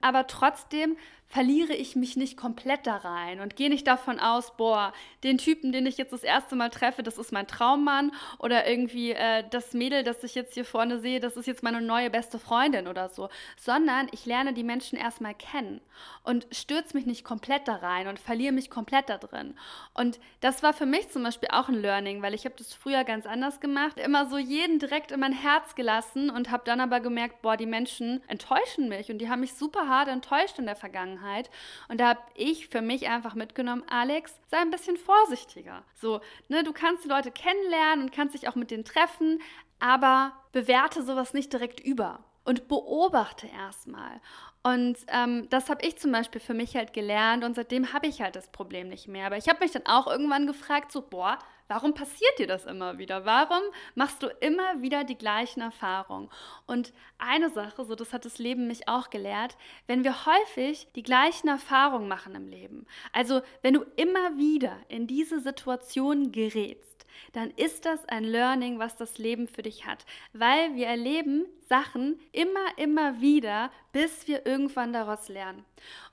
aber 0.00 0.28
trotzdem 0.28 0.96
verliere 1.30 1.74
ich 1.74 1.94
mich 1.94 2.16
nicht 2.16 2.36
komplett 2.36 2.88
da 2.88 2.96
rein 2.96 3.38
und 3.38 3.54
gehe 3.54 3.70
nicht 3.70 3.86
davon 3.86 4.18
aus, 4.18 4.56
boah, 4.56 4.92
den 5.22 5.38
Typen, 5.38 5.70
den 5.70 5.86
ich 5.86 5.96
jetzt 5.96 6.12
das 6.12 6.24
erste 6.24 6.56
Mal 6.56 6.70
treffe, 6.70 7.04
das 7.04 7.18
ist 7.18 7.30
mein 7.30 7.46
Traummann 7.46 8.10
oder 8.40 8.68
irgendwie 8.68 9.12
äh, 9.12 9.44
das 9.48 9.72
Mädel, 9.72 10.02
das 10.02 10.24
ich 10.24 10.34
jetzt 10.34 10.54
hier 10.54 10.64
vorne 10.64 10.98
sehe, 10.98 11.20
das 11.20 11.36
ist 11.36 11.46
jetzt 11.46 11.62
meine 11.62 11.80
neue 11.80 12.10
beste 12.10 12.40
Freundin 12.40 12.88
oder 12.88 13.08
so, 13.08 13.28
sondern 13.56 14.08
ich 14.10 14.26
lerne 14.26 14.52
die 14.52 14.64
Menschen 14.64 14.98
erstmal 14.98 15.34
kennen 15.40 15.80
und 16.24 16.46
stürze 16.50 16.96
mich 16.96 17.06
nicht 17.06 17.24
komplett 17.24 17.68
da 17.68 17.76
rein 17.76 18.08
und 18.08 18.18
verliere 18.18 18.52
mich 18.52 18.70
komplett 18.70 19.08
da 19.08 19.18
drin. 19.18 19.54
Und 19.94 20.18
das 20.40 20.62
war 20.62 20.72
für 20.72 20.86
mich 20.86 21.10
zum 21.10 21.22
Beispiel 21.22 21.50
auch 21.52 21.68
ein 21.68 21.80
Learning, 21.80 22.22
weil 22.22 22.34
ich 22.34 22.44
habe 22.44 22.56
das 22.58 22.74
früher 22.74 23.04
ganz 23.04 23.26
anders 23.26 23.60
gemacht, 23.60 23.98
immer 23.98 24.26
so 24.26 24.38
jeden 24.38 24.80
direkt 24.80 25.12
in 25.12 25.20
mein 25.20 25.32
Herz 25.32 25.76
gelassen 25.76 26.30
und 26.30 26.50
habe 26.50 26.64
dann 26.66 26.80
aber 26.80 26.98
gemerkt, 26.98 27.42
boah, 27.42 27.56
die 27.56 27.66
Menschen 27.66 28.22
enttäuschen 28.26 28.88
mich 28.88 29.10
und 29.10 29.18
die 29.18 29.30
haben 29.30 29.40
mich 29.40 29.54
super 29.54 29.88
hart 29.88 30.08
enttäuscht 30.08 30.58
in 30.58 30.66
der. 30.66 30.80
Vergangenheit. 30.80 31.50
Und 31.88 32.00
da 32.00 32.08
habe 32.08 32.20
ich 32.34 32.68
für 32.68 32.82
mich 32.82 33.08
einfach 33.08 33.34
mitgenommen, 33.34 33.84
Alex, 33.88 34.40
sei 34.50 34.58
ein 34.58 34.70
bisschen 34.70 34.96
vorsichtiger. 34.96 35.84
So, 35.94 36.20
ne, 36.48 36.64
du 36.64 36.72
kannst 36.72 37.04
die 37.04 37.08
Leute 37.08 37.30
kennenlernen 37.30 38.04
und 38.04 38.12
kannst 38.12 38.34
dich 38.34 38.48
auch 38.48 38.56
mit 38.56 38.72
denen 38.72 38.84
treffen, 38.84 39.40
aber 39.78 40.32
bewerte 40.52 41.02
sowas 41.02 41.32
nicht 41.34 41.52
direkt 41.52 41.78
über 41.80 42.24
und 42.50 42.66
beobachte 42.66 43.46
erstmal. 43.46 44.20
Und 44.64 44.98
ähm, 45.06 45.48
das 45.50 45.70
habe 45.70 45.86
ich 45.86 45.98
zum 45.98 46.10
Beispiel 46.10 46.40
für 46.40 46.52
mich 46.52 46.74
halt 46.74 46.92
gelernt 46.92 47.44
und 47.44 47.54
seitdem 47.54 47.92
habe 47.92 48.08
ich 48.08 48.20
halt 48.20 48.34
das 48.34 48.48
Problem 48.48 48.88
nicht 48.88 49.06
mehr. 49.06 49.26
Aber 49.26 49.36
ich 49.36 49.48
habe 49.48 49.60
mich 49.60 49.70
dann 49.70 49.86
auch 49.86 50.08
irgendwann 50.08 50.48
gefragt, 50.48 50.90
so, 50.90 51.00
boah, 51.00 51.38
warum 51.68 51.94
passiert 51.94 52.40
dir 52.40 52.48
das 52.48 52.66
immer 52.66 52.98
wieder? 52.98 53.24
Warum 53.24 53.62
machst 53.94 54.20
du 54.24 54.26
immer 54.40 54.82
wieder 54.82 55.04
die 55.04 55.16
gleichen 55.16 55.60
Erfahrungen? 55.60 56.28
Und 56.66 56.92
eine 57.18 57.50
Sache, 57.50 57.84
so 57.84 57.94
das 57.94 58.12
hat 58.12 58.24
das 58.24 58.38
Leben 58.38 58.66
mich 58.66 58.88
auch 58.88 59.10
gelehrt, 59.10 59.56
wenn 59.86 60.02
wir 60.02 60.26
häufig 60.26 60.88
die 60.96 61.04
gleichen 61.04 61.46
Erfahrungen 61.46 62.08
machen 62.08 62.34
im 62.34 62.48
Leben, 62.48 62.84
also 63.12 63.42
wenn 63.62 63.74
du 63.74 63.84
immer 63.94 64.36
wieder 64.36 64.76
in 64.88 65.06
diese 65.06 65.38
Situation 65.38 66.32
gerätst, 66.32 66.89
dann 67.32 67.50
ist 67.50 67.84
das 67.84 68.08
ein 68.08 68.24
Learning, 68.24 68.78
was 68.78 68.96
das 68.96 69.18
Leben 69.18 69.48
für 69.48 69.62
dich 69.62 69.86
hat. 69.86 70.04
Weil 70.32 70.74
wir 70.74 70.86
erleben 70.86 71.46
Sachen 71.68 72.18
immer, 72.32 72.66
immer 72.76 73.20
wieder, 73.20 73.70
bis 73.92 74.26
wir 74.26 74.46
irgendwann 74.46 74.92
daraus 74.92 75.28
lernen. 75.28 75.64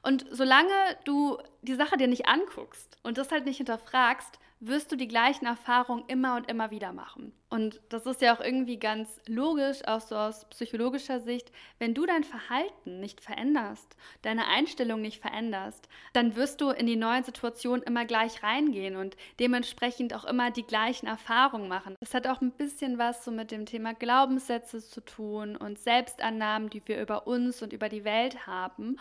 Und 0.04 0.26
solange 0.32 0.74
du 1.06 1.38
die 1.62 1.76
Sache 1.76 1.98
dir 1.98 2.08
nicht 2.08 2.28
anguckst 2.28 2.98
und 3.04 3.18
das 3.18 3.32
halt 3.32 3.46
nicht 3.46 3.58
hinterfragst, 3.58 4.40
wirst 4.60 4.92
du 4.92 4.96
die 4.96 5.08
gleichen 5.08 5.46
Erfahrungen 5.46 6.04
immer 6.08 6.36
und 6.36 6.50
immer 6.50 6.72
wieder 6.72 6.94
machen. 6.94 7.34
Und 7.50 7.80
das 7.88 8.06
ist 8.06 8.22
ja 8.22 8.36
auch 8.36 8.42
irgendwie 8.42 8.78
ganz 8.78 9.22
logisch, 9.26 9.80
auch 9.88 10.02
so 10.02 10.16
aus 10.16 10.46
psychologischer 10.50 11.22
Sicht. 11.22 11.50
Wenn 11.80 11.94
du 11.94 12.06
dein 12.06 12.26
Verhalten 12.26 13.00
nicht 13.00 13.22
veränderst, 13.22 13.96
deine 14.22 14.48
Einstellung 14.48 15.02
nicht 15.02 15.22
veränderst, 15.22 15.88
dann 16.12 16.36
wirst 16.36 16.60
du 16.60 16.72
in 16.72 16.88
die 16.88 16.98
neuen 16.98 17.24
Situationen 17.24 17.84
immer 17.84 18.04
gleich 18.04 18.44
reingehen 18.44 18.98
und 18.98 19.16
dementsprechend 19.40 20.14
auch 20.14 20.26
immer 20.26 20.52
die 20.52 20.66
gleichen 20.66 21.08
Erfahrungen 21.08 21.70
machen. 21.70 21.96
Das 22.02 22.14
hat 22.14 22.28
auch 22.28 22.42
ein 22.42 22.52
bisschen 22.52 22.98
was 22.98 23.24
so 23.24 23.32
mit 23.32 23.52
dem 23.52 23.66
Thema 23.66 23.94
Glaubenssätze 23.94 24.84
zu 24.84 25.00
tun 25.00 25.56
und 25.56 25.80
Selbstannahmen, 25.80 26.70
die 26.70 26.82
wir 26.86 27.02
über 27.02 27.28
uns 27.28 27.62
und 27.62 27.72
über 27.72 27.88
die 27.88 28.04
Welt 28.04 28.46
haben. 28.46 28.98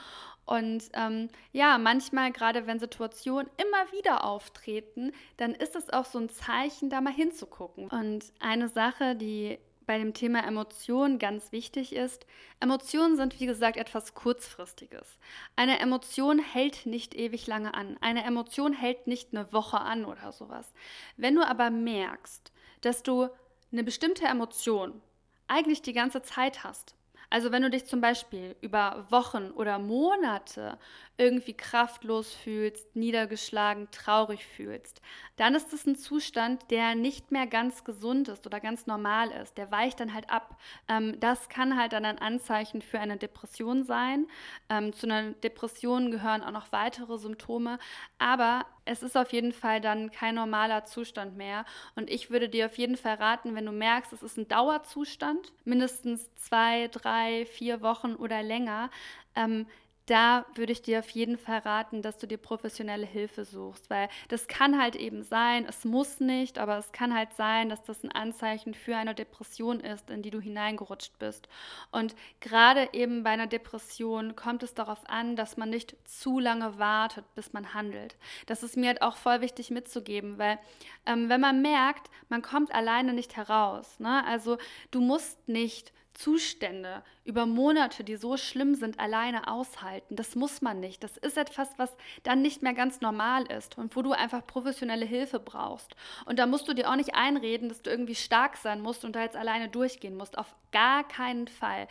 Und 0.47 0.85
ähm, 0.93 1.29
ja, 1.53 1.77
manchmal, 1.77 2.31
gerade 2.31 2.69
wenn 2.69 2.79
Situationen 2.79 3.51
immer 3.57 3.91
wieder 3.93 4.25
auftreten, 4.25 5.11
dann 5.39 5.53
ist 5.53 5.75
es 5.75 5.91
auch 5.91 6.05
so 6.05 6.21
ein 6.21 6.29
Zeichen, 6.29 6.89
da 6.89 7.01
mal 7.01 7.13
hinzugucken. 7.13 7.89
Und 7.89 8.33
eine 8.41 8.69
Sache, 8.69 9.17
die 9.17 9.59
bei 9.87 9.99
dem 9.99 10.15
Thema 10.15 10.45
Emotionen 10.45 11.19
ganz 11.19 11.53
wichtig 11.53 11.95
ist, 11.95 12.27
Emotionen 12.61 13.17
sind 13.17 13.39
wie 13.39 13.47
gesagt 13.47 13.77
etwas 13.77 14.15
Kurzfristiges. 14.15 15.19
Eine 15.55 15.79
Emotion 15.79 16.41
hält 16.41 16.87
nicht 16.87 17.15
ewig 17.15 17.47
lange 17.47 17.73
an. 17.75 17.97
Eine 18.01 18.25
Emotion 18.25 18.73
hält 18.73 19.07
nicht 19.07 19.33
eine 19.33 19.53
Woche 19.53 19.81
an 19.81 20.05
oder 20.05 20.33
sowas. 20.33 20.73
Wenn 21.17 21.37
du 21.37 21.47
aber 21.47 21.71
merkst, 21.71 22.53
dass 22.81 23.03
du 23.05 23.29
eine 23.71 23.85
bestimmte 23.85 24.27
Emotion 24.27 25.01
eigentlich 25.47 25.83
die 25.83 25.93
ganze 25.93 26.23
Zeit 26.23 26.65
hast, 26.65 26.96
also 27.31 27.53
wenn 27.53 27.63
du 27.63 27.71
dich 27.71 27.87
zum 27.87 28.01
Beispiel 28.01 28.57
über 28.61 29.07
Wochen 29.11 29.51
oder 29.51 29.79
Monate 29.79 30.79
irgendwie 31.19 31.55
kraftlos 31.55 32.33
fühlst, 32.33 32.95
niedergeschlagen, 32.95 33.89
traurig 33.91 34.45
fühlst, 34.45 35.01
dann 35.37 35.55
ist 35.55 35.73
es 35.73 35.87
ein 35.87 35.97
Zustand, 35.97 36.71
der 36.71 36.95
nicht 36.95 37.33
mehr 37.33 37.47
ganz 37.47 37.85
gesund 37.85 38.29
ist 38.29 38.47
oder 38.47 38.61
ganz 38.61 38.87
normal 38.87 39.31
ist. 39.31 39.57
Der 39.57 39.71
weicht 39.71 40.01
dann 40.01 40.15
halt 40.15 40.31
ab. 40.31 40.61
Ähm, 40.89 41.19
das 41.21 41.49
kann 41.49 41.79
halt 41.79 41.93
dann 41.93 42.05
ein 42.05 42.19
Anzeichen 42.19 42.83
für 42.83 43.01
eine 43.01 43.17
Depression 43.17 43.85
sein. 43.85 44.27
Ähm, 44.69 44.93
zu 44.93 45.07
einer 45.07 45.33
Depression 45.33 46.11
gehören 46.11 46.43
auch 46.43 46.53
noch 46.53 46.71
weitere 46.73 47.19
Symptome, 47.19 47.79
aber 48.19 48.67
es 48.87 49.03
ist 49.03 49.17
auf 49.17 49.33
jeden 49.33 49.53
Fall 49.53 49.81
dann 49.81 50.11
kein 50.11 50.37
normaler 50.37 50.85
Zustand 50.85 51.37
mehr. 51.37 51.65
Und 51.97 52.09
ich 52.09 52.31
würde 52.31 52.49
dir 52.49 52.67
auf 52.67 52.79
jeden 52.79 52.97
Fall 52.97 53.17
raten, 53.17 53.55
wenn 53.55 53.67
du 53.67 53.73
merkst, 53.73 54.13
es 54.13 54.23
ist 54.23 54.39
ein 54.39 54.49
Dauerzustand, 54.49 55.53
mindestens 55.65 56.35
zwei, 56.37 56.89
drei, 56.89 57.45
vier 57.47 57.83
Wochen 57.83 58.15
oder 58.15 58.43
länger, 58.43 58.91
ähm, 59.35 59.67
da 60.07 60.47
würde 60.55 60.73
ich 60.73 60.83
dir 60.83 61.01
auf 61.01 61.11
jeden 61.11 61.37
Fall 61.37 61.59
raten, 61.59 62.01
dass 62.01 62.17
du 62.17 62.27
dir 62.27 62.39
professionelle 62.39 63.07
Hilfe 63.07 63.45
suchst, 63.45 63.91
weil 63.91 64.09
das 64.29 64.47
kann 64.47 64.81
halt 64.81 64.95
eben 64.95 65.25
sein, 65.25 65.67
es 65.69 65.85
muss 65.85 66.21
nicht, 66.21 66.59
aber 66.59 66.79
es 66.79 66.93
kann 66.93 67.13
halt 67.13 67.35
sein, 67.35 67.69
dass 67.69 67.83
das 67.83 68.05
ein 68.05 68.13
Anzeichen 68.13 68.75
für 68.75 68.97
eine 68.97 69.17
Depression 69.17 69.81
ist, 69.81 70.09
in 70.11 70.23
die 70.23 70.31
du 70.31 70.41
hineingerutscht 70.41 71.19
bist. 71.19 71.49
Und 71.91 72.15
gerade 72.41 72.89
eben 72.93 73.25
bei 73.25 73.31
einer 73.31 73.49
Depression 73.49 74.37
kommt 74.37 74.63
es 74.63 74.75
darauf 74.75 75.01
an, 75.09 75.35
dass 75.35 75.57
man 75.57 75.71
nicht 75.71 75.97
zu 76.05 76.39
lange 76.39 76.79
wartet, 76.79 77.25
bis 77.35 77.53
man 77.53 77.75
handelt. 77.75 78.17
Das 78.47 78.63
ist 78.63 78.77
mir 78.77 78.89
halt 78.89 79.03
auch 79.03 79.17
voll 79.17 79.41
wichtig 79.41 79.71
mitzugeben, 79.71 80.39
weil 80.39 80.59
ähm, 81.05 81.29
wenn 81.29 81.41
man 81.41 81.63
merkt, 81.63 82.11
man 82.29 82.43
kommt 82.43 82.73
alleine 82.73 83.13
nicht 83.13 83.37
heraus, 83.37 83.99
ne? 83.99 84.25
also 84.25 84.57
du 84.93 85.01
musst 85.01 85.49
nicht 85.49 85.93
Zustände 86.17 87.03
über 87.25 87.47
Monate, 87.47 88.03
die 88.03 88.17
so 88.17 88.37
schlimm 88.37 88.75
sind, 88.75 88.99
alleine 88.99 89.49
aushalten. 89.49 90.17
Das 90.17 90.35
muss 90.35 90.63
man 90.63 90.81
nicht. 90.81 91.05
Das 91.05 91.17
ist 91.17 91.37
etwas, 91.37 91.69
was 91.77 91.95
dann 92.23 92.43
nicht 92.43 92.63
mehr 92.63 92.75
ganz 92.75 93.01
normal 93.01 93.45
ist 93.47 93.77
und 93.77 93.95
wo 93.97 94.03
du 94.03 94.13
einfach 94.13 94.47
professionelle 94.47 95.05
Hilfe 95.05 95.39
brauchst. 95.39 95.95
Und 96.25 96.39
da 96.39 96.47
musst 96.47 96.69
du 96.69 96.75
dir 96.75 96.91
auch 96.91 96.97
nicht 96.97 97.15
einreden, 97.15 97.69
dass 97.69 97.83
du 97.83 97.91
irgendwie 97.91 98.15
stark 98.15 98.57
sein 98.57 98.81
musst 98.81 99.05
und 99.05 99.15
da 99.15 99.23
jetzt 99.23 99.37
alleine 99.37 99.69
durchgehen 99.69 100.17
musst. 100.17 100.39
Auf 100.39 100.55
gar 100.73 101.07
keinen 101.07 101.49
Fall. 101.49 101.87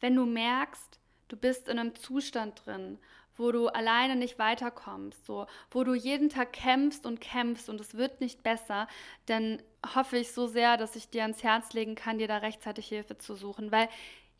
Wenn 0.00 0.16
du 0.16 0.26
merkst, 0.26 1.00
du 1.28 1.36
bist 1.36 1.68
in 1.68 1.78
einem 1.78 1.94
Zustand 1.94 2.66
drin, 2.66 2.98
wo 3.36 3.52
du 3.52 3.68
alleine 3.68 4.16
nicht 4.16 4.38
weiterkommst, 4.38 5.24
so, 5.24 5.46
wo 5.70 5.84
du 5.84 5.94
jeden 5.94 6.28
Tag 6.28 6.52
kämpfst 6.52 7.06
und 7.06 7.20
kämpfst 7.20 7.68
und 7.68 7.80
es 7.80 7.94
wird 7.94 8.20
nicht 8.20 8.42
besser, 8.42 8.88
dann 9.26 9.62
hoffe 9.94 10.18
ich 10.18 10.32
so 10.32 10.46
sehr, 10.46 10.76
dass 10.76 10.96
ich 10.96 11.10
dir 11.10 11.22
ans 11.22 11.42
Herz 11.42 11.72
legen 11.72 11.94
kann, 11.94 12.18
dir 12.18 12.28
da 12.28 12.38
rechtzeitig 12.38 12.88
Hilfe 12.88 13.18
zu 13.18 13.34
suchen, 13.34 13.72
weil 13.72 13.88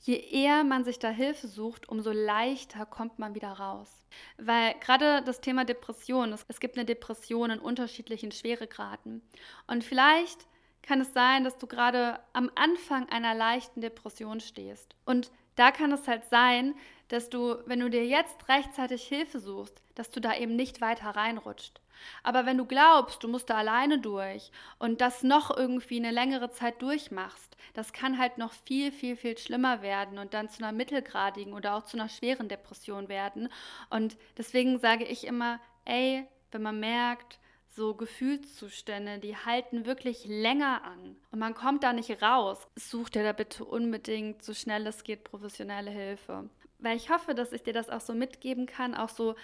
je 0.00 0.16
eher 0.16 0.64
man 0.64 0.84
sich 0.84 0.98
da 0.98 1.10
Hilfe 1.10 1.46
sucht, 1.46 1.88
umso 1.88 2.10
leichter 2.10 2.86
kommt 2.86 3.18
man 3.18 3.34
wieder 3.34 3.52
raus. 3.52 3.88
Weil 4.36 4.74
gerade 4.80 5.22
das 5.22 5.40
Thema 5.40 5.64
Depression, 5.64 6.32
es, 6.32 6.44
es 6.48 6.60
gibt 6.60 6.76
eine 6.76 6.84
Depression 6.84 7.50
in 7.50 7.58
unterschiedlichen 7.60 8.32
Schweregraden 8.32 9.22
und 9.66 9.84
vielleicht 9.84 10.46
kann 10.82 11.00
es 11.00 11.12
sein, 11.12 11.44
dass 11.44 11.56
du 11.58 11.68
gerade 11.68 12.18
am 12.32 12.50
Anfang 12.56 13.08
einer 13.08 13.34
leichten 13.34 13.80
Depression 13.80 14.40
stehst 14.40 14.96
und 15.06 15.30
da 15.54 15.70
kann 15.70 15.92
es 15.92 16.08
halt 16.08 16.24
sein, 16.30 16.74
dass 17.12 17.28
du, 17.28 17.58
wenn 17.66 17.80
du 17.80 17.90
dir 17.90 18.06
jetzt 18.06 18.48
rechtzeitig 18.48 19.02
Hilfe 19.02 19.38
suchst, 19.38 19.82
dass 19.94 20.10
du 20.10 20.18
da 20.18 20.34
eben 20.34 20.56
nicht 20.56 20.80
weiter 20.80 21.10
reinrutscht. 21.10 21.80
Aber 22.22 22.46
wenn 22.46 22.56
du 22.56 22.64
glaubst, 22.64 23.22
du 23.22 23.28
musst 23.28 23.50
da 23.50 23.56
alleine 23.56 23.98
durch 23.98 24.50
und 24.78 25.02
das 25.02 25.22
noch 25.22 25.54
irgendwie 25.54 25.98
eine 25.98 26.10
längere 26.10 26.50
Zeit 26.50 26.80
durchmachst, 26.80 27.56
das 27.74 27.92
kann 27.92 28.18
halt 28.18 28.38
noch 28.38 28.52
viel, 28.52 28.92
viel, 28.92 29.16
viel 29.16 29.36
schlimmer 29.36 29.82
werden 29.82 30.18
und 30.18 30.32
dann 30.32 30.48
zu 30.48 30.64
einer 30.64 30.72
mittelgradigen 30.72 31.52
oder 31.52 31.74
auch 31.74 31.84
zu 31.84 31.98
einer 31.98 32.08
schweren 32.08 32.48
Depression 32.48 33.08
werden. 33.08 33.50
Und 33.90 34.16
deswegen 34.38 34.78
sage 34.78 35.04
ich 35.04 35.26
immer, 35.26 35.60
ey, 35.84 36.26
wenn 36.50 36.62
man 36.62 36.80
merkt, 36.80 37.38
so 37.68 37.94
Gefühlszustände, 37.94 39.18
die 39.18 39.36
halten 39.36 39.86
wirklich 39.86 40.24
länger 40.26 40.82
an 40.84 41.16
und 41.30 41.38
man 41.38 41.54
kommt 41.54 41.84
da 41.84 41.92
nicht 41.92 42.22
raus. 42.22 42.66
Such 42.76 43.10
dir 43.10 43.22
da 43.22 43.32
bitte 43.32 43.64
unbedingt, 43.64 44.42
so 44.42 44.52
schnell 44.52 44.86
es 44.86 45.04
geht, 45.04 45.24
professionelle 45.24 45.90
Hilfe. 45.90 46.50
Weil 46.82 46.96
ich 46.96 47.10
hoffe, 47.10 47.34
dass 47.34 47.52
ich 47.52 47.62
dir 47.62 47.72
das 47.72 47.88
auch 47.88 48.00
so 48.00 48.12
mitgeben 48.12 48.66
kann, 48.66 48.94
auch 48.94 49.08
so 49.08 49.34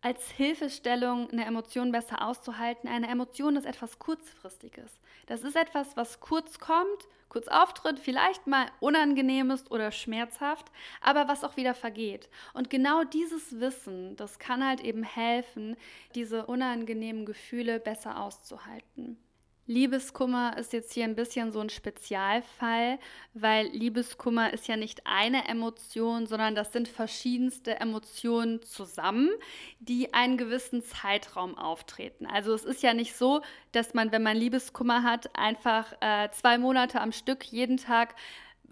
als 0.00 0.30
Hilfestellung, 0.30 1.30
eine 1.30 1.46
Emotion 1.46 1.90
besser 1.90 2.26
auszuhalten. 2.26 2.88
Eine 2.88 3.08
Emotion 3.08 3.56
ist 3.56 3.64
etwas 3.64 3.98
Kurzfristiges. 3.98 5.00
Das 5.26 5.42
ist 5.42 5.56
etwas, 5.56 5.96
was 5.96 6.20
kurz 6.20 6.58
kommt, 6.60 7.08
kurz 7.30 7.48
auftritt, 7.48 7.98
vielleicht 7.98 8.46
mal 8.46 8.66
unangenehm 8.80 9.50
ist 9.50 9.70
oder 9.70 9.90
schmerzhaft, 9.90 10.70
aber 11.00 11.26
was 11.26 11.42
auch 11.42 11.56
wieder 11.56 11.74
vergeht. 11.74 12.28
Und 12.52 12.68
genau 12.68 13.02
dieses 13.02 13.60
Wissen, 13.60 14.14
das 14.16 14.38
kann 14.38 14.64
halt 14.64 14.82
eben 14.82 15.02
helfen, 15.02 15.76
diese 16.14 16.46
unangenehmen 16.46 17.24
Gefühle 17.24 17.80
besser 17.80 18.20
auszuhalten. 18.20 19.18
Liebeskummer 19.66 20.58
ist 20.58 20.74
jetzt 20.74 20.92
hier 20.92 21.04
ein 21.04 21.14
bisschen 21.14 21.50
so 21.50 21.60
ein 21.60 21.70
Spezialfall, 21.70 22.98
weil 23.32 23.66
Liebeskummer 23.68 24.52
ist 24.52 24.68
ja 24.68 24.76
nicht 24.76 25.06
eine 25.06 25.48
Emotion, 25.48 26.26
sondern 26.26 26.54
das 26.54 26.72
sind 26.72 26.86
verschiedenste 26.86 27.80
Emotionen 27.80 28.62
zusammen, 28.62 29.30
die 29.80 30.12
einen 30.12 30.36
gewissen 30.36 30.82
Zeitraum 30.82 31.56
auftreten. 31.56 32.26
Also 32.26 32.52
es 32.52 32.64
ist 32.64 32.82
ja 32.82 32.92
nicht 32.92 33.16
so, 33.16 33.40
dass 33.72 33.94
man, 33.94 34.12
wenn 34.12 34.22
man 34.22 34.36
Liebeskummer 34.36 35.02
hat, 35.02 35.34
einfach 35.34 35.94
äh, 36.00 36.28
zwei 36.32 36.58
Monate 36.58 37.00
am 37.00 37.12
Stück 37.12 37.44
jeden 37.44 37.78
Tag 37.78 38.14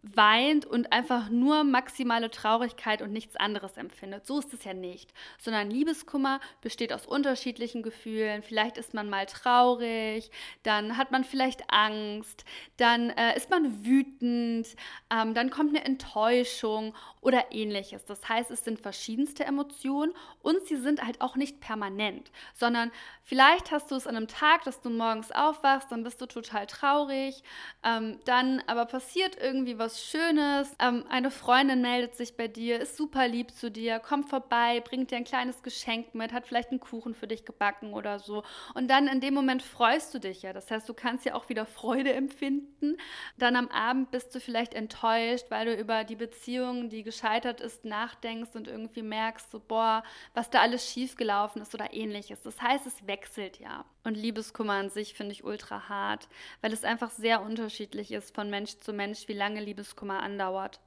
weint 0.03 0.67
und 0.67 0.93
einfach 0.93 1.31
nur 1.31 1.63
maximale 1.63 2.29
Traurigkeit 2.29 3.03
und 3.03 3.13
nichts 3.13 3.37
anderes 3.37 3.77
empfindet. 3.77 4.27
So 4.27 4.41
ist 4.41 4.53
es 4.53 4.65
ja 4.65 4.75
nicht, 4.75 5.13
sondern 5.39 5.71
Liebeskummer 5.71 6.41
besteht 6.61 6.93
aus 6.93 7.07
unterschiedlichen 7.07 7.85
Gefühlen. 7.85 8.43
Vielleicht 8.43 8.79
ist 8.79 8.95
man 8.95 9.09
mal 9.09 9.27
traurig, 9.27 10.31
dann 10.65 10.97
hat 10.97 11.13
man 11.13 11.23
vielleicht 11.23 11.73
Angst, 11.73 12.45
dann 12.79 13.11
äh, 13.11 13.37
ist 13.37 13.51
man 13.51 13.85
wütend, 13.85 14.67
ähm, 15.11 15.35
dann 15.35 15.51
kommt 15.51 15.71
eine 15.71 15.85
Enttäuschung 15.85 16.95
oder 17.21 17.53
ähnliches. 17.53 18.05
Das 18.05 18.29
heißt, 18.29 18.51
es 18.51 18.65
sind 18.65 18.81
verschiedenste 18.81 19.45
Emotionen 19.45 20.13
und 20.43 20.67
sie 20.67 20.77
sind 20.77 21.05
halt 21.05 21.21
auch 21.21 21.37
nicht 21.37 21.61
permanent, 21.61 22.33
sondern 22.55 22.91
vielleicht 23.23 23.71
hast 23.71 23.93
du 23.93 23.95
es 23.95 24.09
an 24.09 24.17
einem 24.17 24.27
Tag, 24.27 24.65
dass 24.65 24.81
du 24.81 24.91
morgens 24.91 25.31
aufwachst, 25.31 25.93
dann 25.93 26.03
bist 26.03 26.21
du 26.21 26.27
total 26.27 26.67
traurig, 26.67 27.45
ähm, 27.85 28.19
dann 28.25 28.61
aber 28.67 28.85
passiert 28.87 29.37
irgendwie 29.41 29.79
was 29.79 29.92
was 29.93 30.03
Schönes. 30.03 30.75
Ähm, 30.79 31.05
eine 31.09 31.31
Freundin 31.31 31.83
meldet 31.83 32.15
sich 32.15 32.37
bei 32.37 32.49
dir, 32.49 32.81
ist 32.81 32.97
super 32.97 33.29
lieb 33.29 33.51
zu 33.51 33.71
dir, 33.71 33.99
kommt 33.99 34.29
vorbei, 34.29 34.81
bringt 34.81 35.11
dir 35.11 35.17
ein 35.17 35.25
kleines 35.25 35.63
Geschenk 35.63 36.15
mit, 36.15 36.33
hat 36.33 36.47
vielleicht 36.47 36.71
einen 36.71 36.81
Kuchen 36.81 37.15
für 37.15 37.27
dich 37.27 37.45
gebacken 37.45 37.93
oder 37.93 38.19
so. 38.19 38.43
Und 38.75 38.89
dann 38.89 39.07
in 39.07 39.21
dem 39.21 39.35
Moment 39.35 39.63
freust 39.63 40.15
du 40.15 40.19
dich 40.19 40.43
ja. 40.43 40.53
Das 40.53 40.71
heißt, 40.71 40.89
du 40.89 40.95
kannst 40.95 41.25
ja 41.25 41.35
auch 41.35 41.49
wieder 41.49 41.67
Freude 41.67 42.13
empfinden. 42.15 42.97
Dann 43.37 43.57
am 43.57 43.69
Abend 43.69 44.11
bist 44.11 44.35
du 44.35 44.41
vielleicht 44.41 44.75
enttäuscht, 44.75 45.47
weil 45.51 45.67
du 45.67 45.75
über 45.75 46.05
die 46.05 46.17
Beziehung, 46.17 46.89
die 46.89 47.03
gescheitert 47.03 47.61
ist, 47.61 47.85
nachdenkst 47.85 48.55
und 48.55 48.69
irgendwie 48.69 49.03
merkst, 49.03 49.51
so, 49.51 49.61
boah, 49.61 50.03
was 50.35 50.51
da 50.51 50.61
alles 50.61 50.91
schiefgelaufen 50.91 51.61
ist 51.61 51.75
oder 51.75 51.93
ähnliches. 51.93 52.43
Das 52.43 52.61
heißt, 52.61 52.87
es 52.87 53.07
wechselt 53.07 53.59
ja. 53.59 53.85
Und 54.05 54.17
Liebeskummer 54.17 54.75
an 54.75 54.91
sich 54.91 55.15
finde 55.15 55.33
ich 55.33 55.45
ultra 55.45 55.89
hart, 55.89 56.29
weil 56.61 56.73
es 56.73 56.83
einfach 56.83 57.11
sehr 57.11 57.41
unterschiedlich 57.41 58.11
ist 58.11 58.35
von 58.35 58.51
Mensch 58.51 58.79
zu 58.79 58.93
Mensch, 58.93 59.29
wie 59.29 59.33
lange 59.33 59.61
Liebeskummer 59.61 59.82
andauert. 60.21 60.81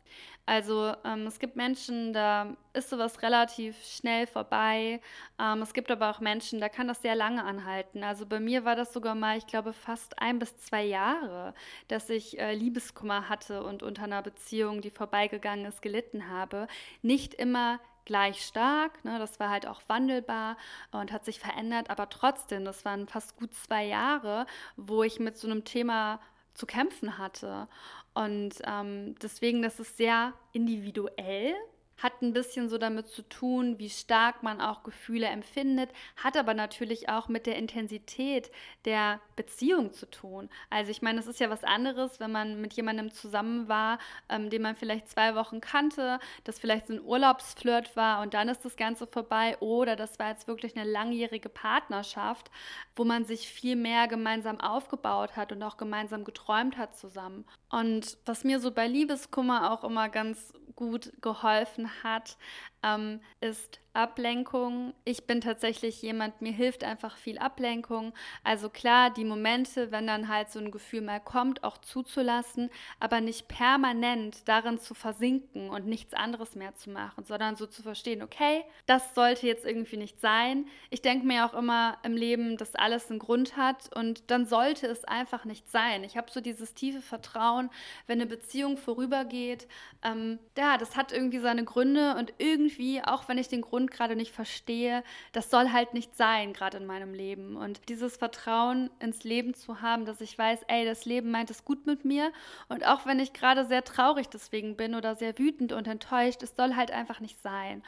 Also 0.45 0.93
ähm, 1.03 1.25
es 1.25 1.39
gibt 1.39 1.55
Menschen, 1.55 2.13
da 2.13 2.55
ist 2.73 2.89
sowas 2.89 3.21
relativ 3.23 3.75
schnell 3.83 4.27
vorbei. 4.27 5.01
Ähm, 5.39 5.61
es 5.63 5.73
gibt 5.73 5.89
aber 5.89 6.11
auch 6.11 6.19
Menschen, 6.19 6.59
da 6.59 6.69
kann 6.69 6.87
das 6.87 7.01
sehr 7.01 7.15
lange 7.15 7.43
anhalten. 7.43 8.03
Also 8.03 8.25
bei 8.27 8.39
mir 8.39 8.63
war 8.63 8.75
das 8.75 8.93
sogar 8.93 9.15
mal, 9.15 9.37
ich 9.37 9.47
glaube, 9.47 9.73
fast 9.73 10.19
ein 10.19 10.37
bis 10.37 10.55
zwei 10.57 10.83
Jahre, 10.83 11.55
dass 11.87 12.09
ich 12.09 12.39
äh, 12.39 12.53
Liebeskummer 12.53 13.27
hatte 13.27 13.63
und 13.63 13.81
unter 13.81 14.03
einer 14.03 14.21
Beziehung, 14.21 14.81
die 14.81 14.91
vorbeigegangen 14.91 15.65
ist, 15.65 15.81
gelitten 15.81 16.29
habe. 16.29 16.67
Nicht 17.01 17.33
immer 17.33 17.79
gleich 18.05 18.45
stark. 18.45 19.03
Ne? 19.03 19.17
Das 19.19 19.39
war 19.39 19.49
halt 19.49 19.67
auch 19.67 19.81
wandelbar 19.87 20.57
und 20.91 21.11
hat 21.11 21.25
sich 21.25 21.39
verändert, 21.39 21.89
aber 21.89 22.07
trotzdem, 22.09 22.63
das 22.63 22.85
waren 22.85 23.07
fast 23.07 23.35
gut 23.35 23.53
zwei 23.53 23.85
Jahre, 23.85 24.45
wo 24.77 25.03
ich 25.03 25.19
mit 25.19 25.37
so 25.37 25.47
einem 25.47 25.63
Thema 25.65 26.19
zu 26.55 26.65
kämpfen 26.65 27.17
hatte. 27.17 27.67
Und 28.13 28.55
ähm, 28.65 29.15
deswegen, 29.21 29.61
das 29.61 29.79
ist 29.79 29.97
sehr 29.97 30.33
individuell 30.53 31.53
hat 31.97 32.21
ein 32.21 32.33
bisschen 32.33 32.69
so 32.69 32.77
damit 32.77 33.07
zu 33.07 33.21
tun, 33.21 33.79
wie 33.79 33.89
stark 33.89 34.43
man 34.43 34.61
auch 34.61 34.83
Gefühle 34.83 35.27
empfindet, 35.27 35.89
hat 36.17 36.37
aber 36.37 36.53
natürlich 36.53 37.09
auch 37.09 37.27
mit 37.27 37.45
der 37.45 37.55
Intensität 37.55 38.51
der 38.83 39.19
Beziehung 39.35 39.93
zu 39.93 40.09
tun. 40.09 40.49
Also 40.69 40.91
ich 40.91 41.01
meine, 41.01 41.19
es 41.19 41.27
ist 41.27 41.39
ja 41.39 41.49
was 41.49 41.63
anderes, 41.63 42.19
wenn 42.19 42.31
man 42.31 42.61
mit 42.61 42.73
jemandem 42.73 43.11
zusammen 43.11 43.67
war, 43.67 43.99
ähm, 44.29 44.49
den 44.49 44.61
man 44.61 44.75
vielleicht 44.75 45.09
zwei 45.09 45.35
Wochen 45.35 45.61
kannte, 45.61 46.19
das 46.43 46.59
vielleicht 46.59 46.87
so 46.87 46.93
ein 46.93 47.01
Urlaubsflirt 47.01 47.95
war 47.95 48.21
und 48.21 48.33
dann 48.33 48.49
ist 48.49 48.65
das 48.65 48.75
Ganze 48.75 49.07
vorbei 49.07 49.57
oder 49.59 49.95
das 49.95 50.19
war 50.19 50.29
jetzt 50.29 50.47
wirklich 50.47 50.75
eine 50.75 50.89
langjährige 50.89 51.49
Partnerschaft, 51.49 52.51
wo 52.95 53.05
man 53.05 53.25
sich 53.25 53.47
viel 53.47 53.75
mehr 53.75 54.07
gemeinsam 54.07 54.59
aufgebaut 54.59 55.35
hat 55.35 55.51
und 55.51 55.63
auch 55.63 55.77
gemeinsam 55.77 56.23
geträumt 56.23 56.77
hat 56.77 56.97
zusammen. 56.97 57.45
Und 57.69 58.17
was 58.25 58.43
mir 58.43 58.59
so 58.59 58.71
bei 58.71 58.87
Liebeskummer 58.87 59.71
auch 59.71 59.83
immer 59.83 60.09
ganz 60.09 60.53
gut 60.75 61.11
geholfen 61.21 61.89
hat, 62.03 62.37
ähm, 62.83 63.21
ist 63.41 63.79
Ablenkung. 63.95 64.93
Ich 65.05 65.25
bin 65.25 65.41
tatsächlich 65.41 66.01
jemand, 66.01 66.41
mir 66.41 66.51
hilft 66.51 66.83
einfach 66.83 67.17
viel 67.17 67.37
Ablenkung. 67.37 68.13
Also 68.43 68.69
klar, 68.69 69.09
die 69.09 69.25
Momente, 69.25 69.91
wenn 69.91 70.07
dann 70.07 70.27
halt 70.27 70.51
so 70.51 70.59
ein 70.59 70.71
Gefühl 70.71 71.01
mal 71.01 71.19
kommt, 71.19 71.63
auch 71.63 71.77
zuzulassen, 71.77 72.69
aber 72.99 73.21
nicht 73.21 73.47
permanent 73.47 74.47
darin 74.47 74.79
zu 74.79 74.93
versinken 74.93 75.69
und 75.69 75.87
nichts 75.87 76.13
anderes 76.13 76.55
mehr 76.55 76.75
zu 76.75 76.89
machen, 76.89 77.23
sondern 77.23 77.55
so 77.55 77.65
zu 77.65 77.83
verstehen, 77.83 78.21
okay, 78.21 78.63
das 78.85 79.15
sollte 79.15 79.47
jetzt 79.47 79.65
irgendwie 79.65 79.97
nicht 79.97 80.19
sein. 80.19 80.67
Ich 80.89 81.01
denke 81.01 81.25
mir 81.25 81.45
auch 81.45 81.53
immer 81.53 81.97
im 82.03 82.15
Leben, 82.15 82.57
dass 82.57 82.75
alles 82.75 83.09
einen 83.09 83.19
Grund 83.19 83.57
hat 83.57 83.95
und 83.95 84.29
dann 84.29 84.45
sollte 84.45 84.87
es 84.87 85.05
einfach 85.05 85.45
nicht 85.45 85.69
sein. 85.71 86.03
Ich 86.03 86.17
habe 86.17 86.31
so 86.31 86.41
dieses 86.41 86.73
tiefe 86.73 87.01
Vertrauen, 87.01 87.69
wenn 88.07 88.19
eine 88.19 88.29
Beziehung 88.29 88.77
vorübergeht, 88.77 89.67
ähm, 90.03 90.39
ja, 90.57 90.77
das 90.77 90.95
hat 90.95 91.11
irgendwie 91.11 91.39
seine 91.39 91.63
Gründe 91.63 92.15
und 92.17 92.33
irgendwie, 92.37 93.01
auch 93.03 93.27
wenn 93.27 93.37
ich 93.37 93.47
den 93.47 93.61
Grund 93.61 93.84
Grund 93.85 93.91
gerade 93.91 94.15
nicht 94.15 94.31
verstehe, 94.31 95.03
das 95.31 95.49
soll 95.49 95.71
halt 95.71 95.93
nicht 95.93 96.15
sein, 96.15 96.53
gerade 96.53 96.77
in 96.77 96.85
meinem 96.85 97.13
Leben. 97.13 97.55
Und 97.55 97.87
dieses 97.89 98.17
Vertrauen 98.17 98.89
ins 98.99 99.23
Leben 99.23 99.53
zu 99.53 99.81
haben, 99.81 100.05
dass 100.05 100.21
ich 100.21 100.37
weiß, 100.37 100.61
ey, 100.67 100.85
das 100.85 101.05
Leben 101.05 101.31
meint 101.31 101.49
es 101.49 101.65
gut 101.65 101.85
mit 101.85 102.05
mir. 102.05 102.31
Und 102.67 102.85
auch 102.85 103.05
wenn 103.05 103.19
ich 103.19 103.33
gerade 103.33 103.65
sehr 103.65 103.83
traurig 103.83 104.29
deswegen 104.29 104.75
bin 104.75 104.95
oder 104.95 105.15
sehr 105.15 105.37
wütend 105.37 105.71
und 105.71 105.87
enttäuscht, 105.87 106.41
es 106.43 106.55
soll 106.55 106.75
halt 106.75 106.91
einfach 106.91 107.19
nicht 107.19 107.41
sein. 107.41 107.83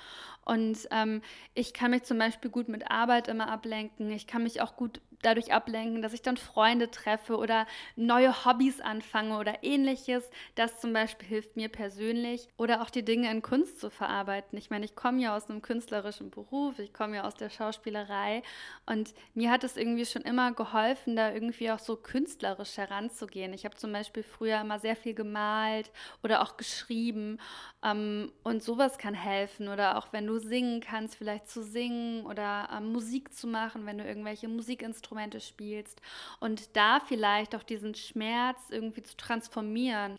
Und 0.47 0.87
ähm, 0.91 1.21
ich 1.55 1.73
kann 1.73 1.91
mich 1.91 2.03
zum 2.03 2.17
Beispiel 2.17 2.49
gut 2.49 2.69
mit 2.69 2.89
Arbeit 2.89 3.27
immer 3.27 3.49
ablenken. 3.49 4.09
Ich 4.11 4.27
kann 4.27 4.43
mich 4.43 4.61
auch 4.61 4.77
gut 4.77 5.01
dadurch 5.21 5.51
ablenken, 5.51 6.01
dass 6.01 6.13
ich 6.13 6.21
dann 6.21 6.37
Freunde 6.37 6.89
treffe 6.89 7.37
oder 7.37 7.65
neue 7.95 8.45
Hobbys 8.45 8.79
anfange 8.79 9.37
oder 9.39 9.63
ähnliches. 9.63 10.29
Das 10.55 10.79
zum 10.79 10.93
Beispiel 10.93 11.27
hilft 11.27 11.57
mir 11.57 11.67
persönlich. 11.67 12.47
Oder 12.55 12.81
auch 12.81 12.89
die 12.89 13.03
Dinge 13.03 13.29
in 13.29 13.41
Kunst 13.41 13.81
zu 13.81 13.89
verarbeiten. 13.89 14.57
Ich 14.57 14.69
meine, 14.69 14.85
ich 14.85 14.95
komme 14.95 15.21
ja 15.21 15.35
aus 15.35 15.49
einem 15.49 15.61
künstlerischen 15.61 16.29
Beruf, 16.29 16.79
ich 16.79 16.93
komme 16.93 17.17
ja 17.17 17.23
aus 17.25 17.35
der 17.35 17.49
Schauspielerei 17.49 18.41
und 18.85 19.13
mir 19.33 19.51
hat 19.51 19.63
es 19.65 19.75
irgendwie 19.75 20.05
schon 20.05 20.21
immer 20.21 20.53
geholfen, 20.53 21.15
da 21.15 21.33
irgendwie 21.33 21.71
auch 21.71 21.79
so 21.79 21.97
künstlerisch 21.97 22.77
heranzugehen. 22.77 23.53
Ich 23.53 23.65
habe 23.65 23.75
zum 23.75 23.91
Beispiel 23.91 24.23
früher 24.23 24.61
immer 24.61 24.79
sehr 24.79 24.95
viel 24.95 25.13
gemalt 25.13 25.91
oder 26.23 26.41
auch 26.41 26.55
geschrieben 26.55 27.39
ähm, 27.83 28.31
und 28.43 28.63
sowas 28.63 28.97
kann 28.97 29.13
helfen. 29.13 29.67
Oder 29.67 29.97
auch 29.97 30.13
wenn 30.13 30.25
du 30.25 30.36
singen 30.39 30.81
kannst, 30.81 31.15
vielleicht 31.15 31.49
zu 31.49 31.63
singen 31.63 32.25
oder 32.25 32.69
ähm, 32.75 32.91
Musik 32.91 33.33
zu 33.33 33.47
machen, 33.47 33.85
wenn 33.85 33.97
du 33.97 34.05
irgendwelche 34.05 34.47
Musikinstrumente 34.47 35.07
Instrumente 35.07 35.39
spielst 35.39 36.01
und 36.39 36.75
da 36.75 36.99
vielleicht 36.99 37.55
auch 37.55 37.63
diesen 37.63 37.95
Schmerz 37.95 38.59
irgendwie 38.69 39.03
zu 39.03 39.15
transformieren 39.15 40.17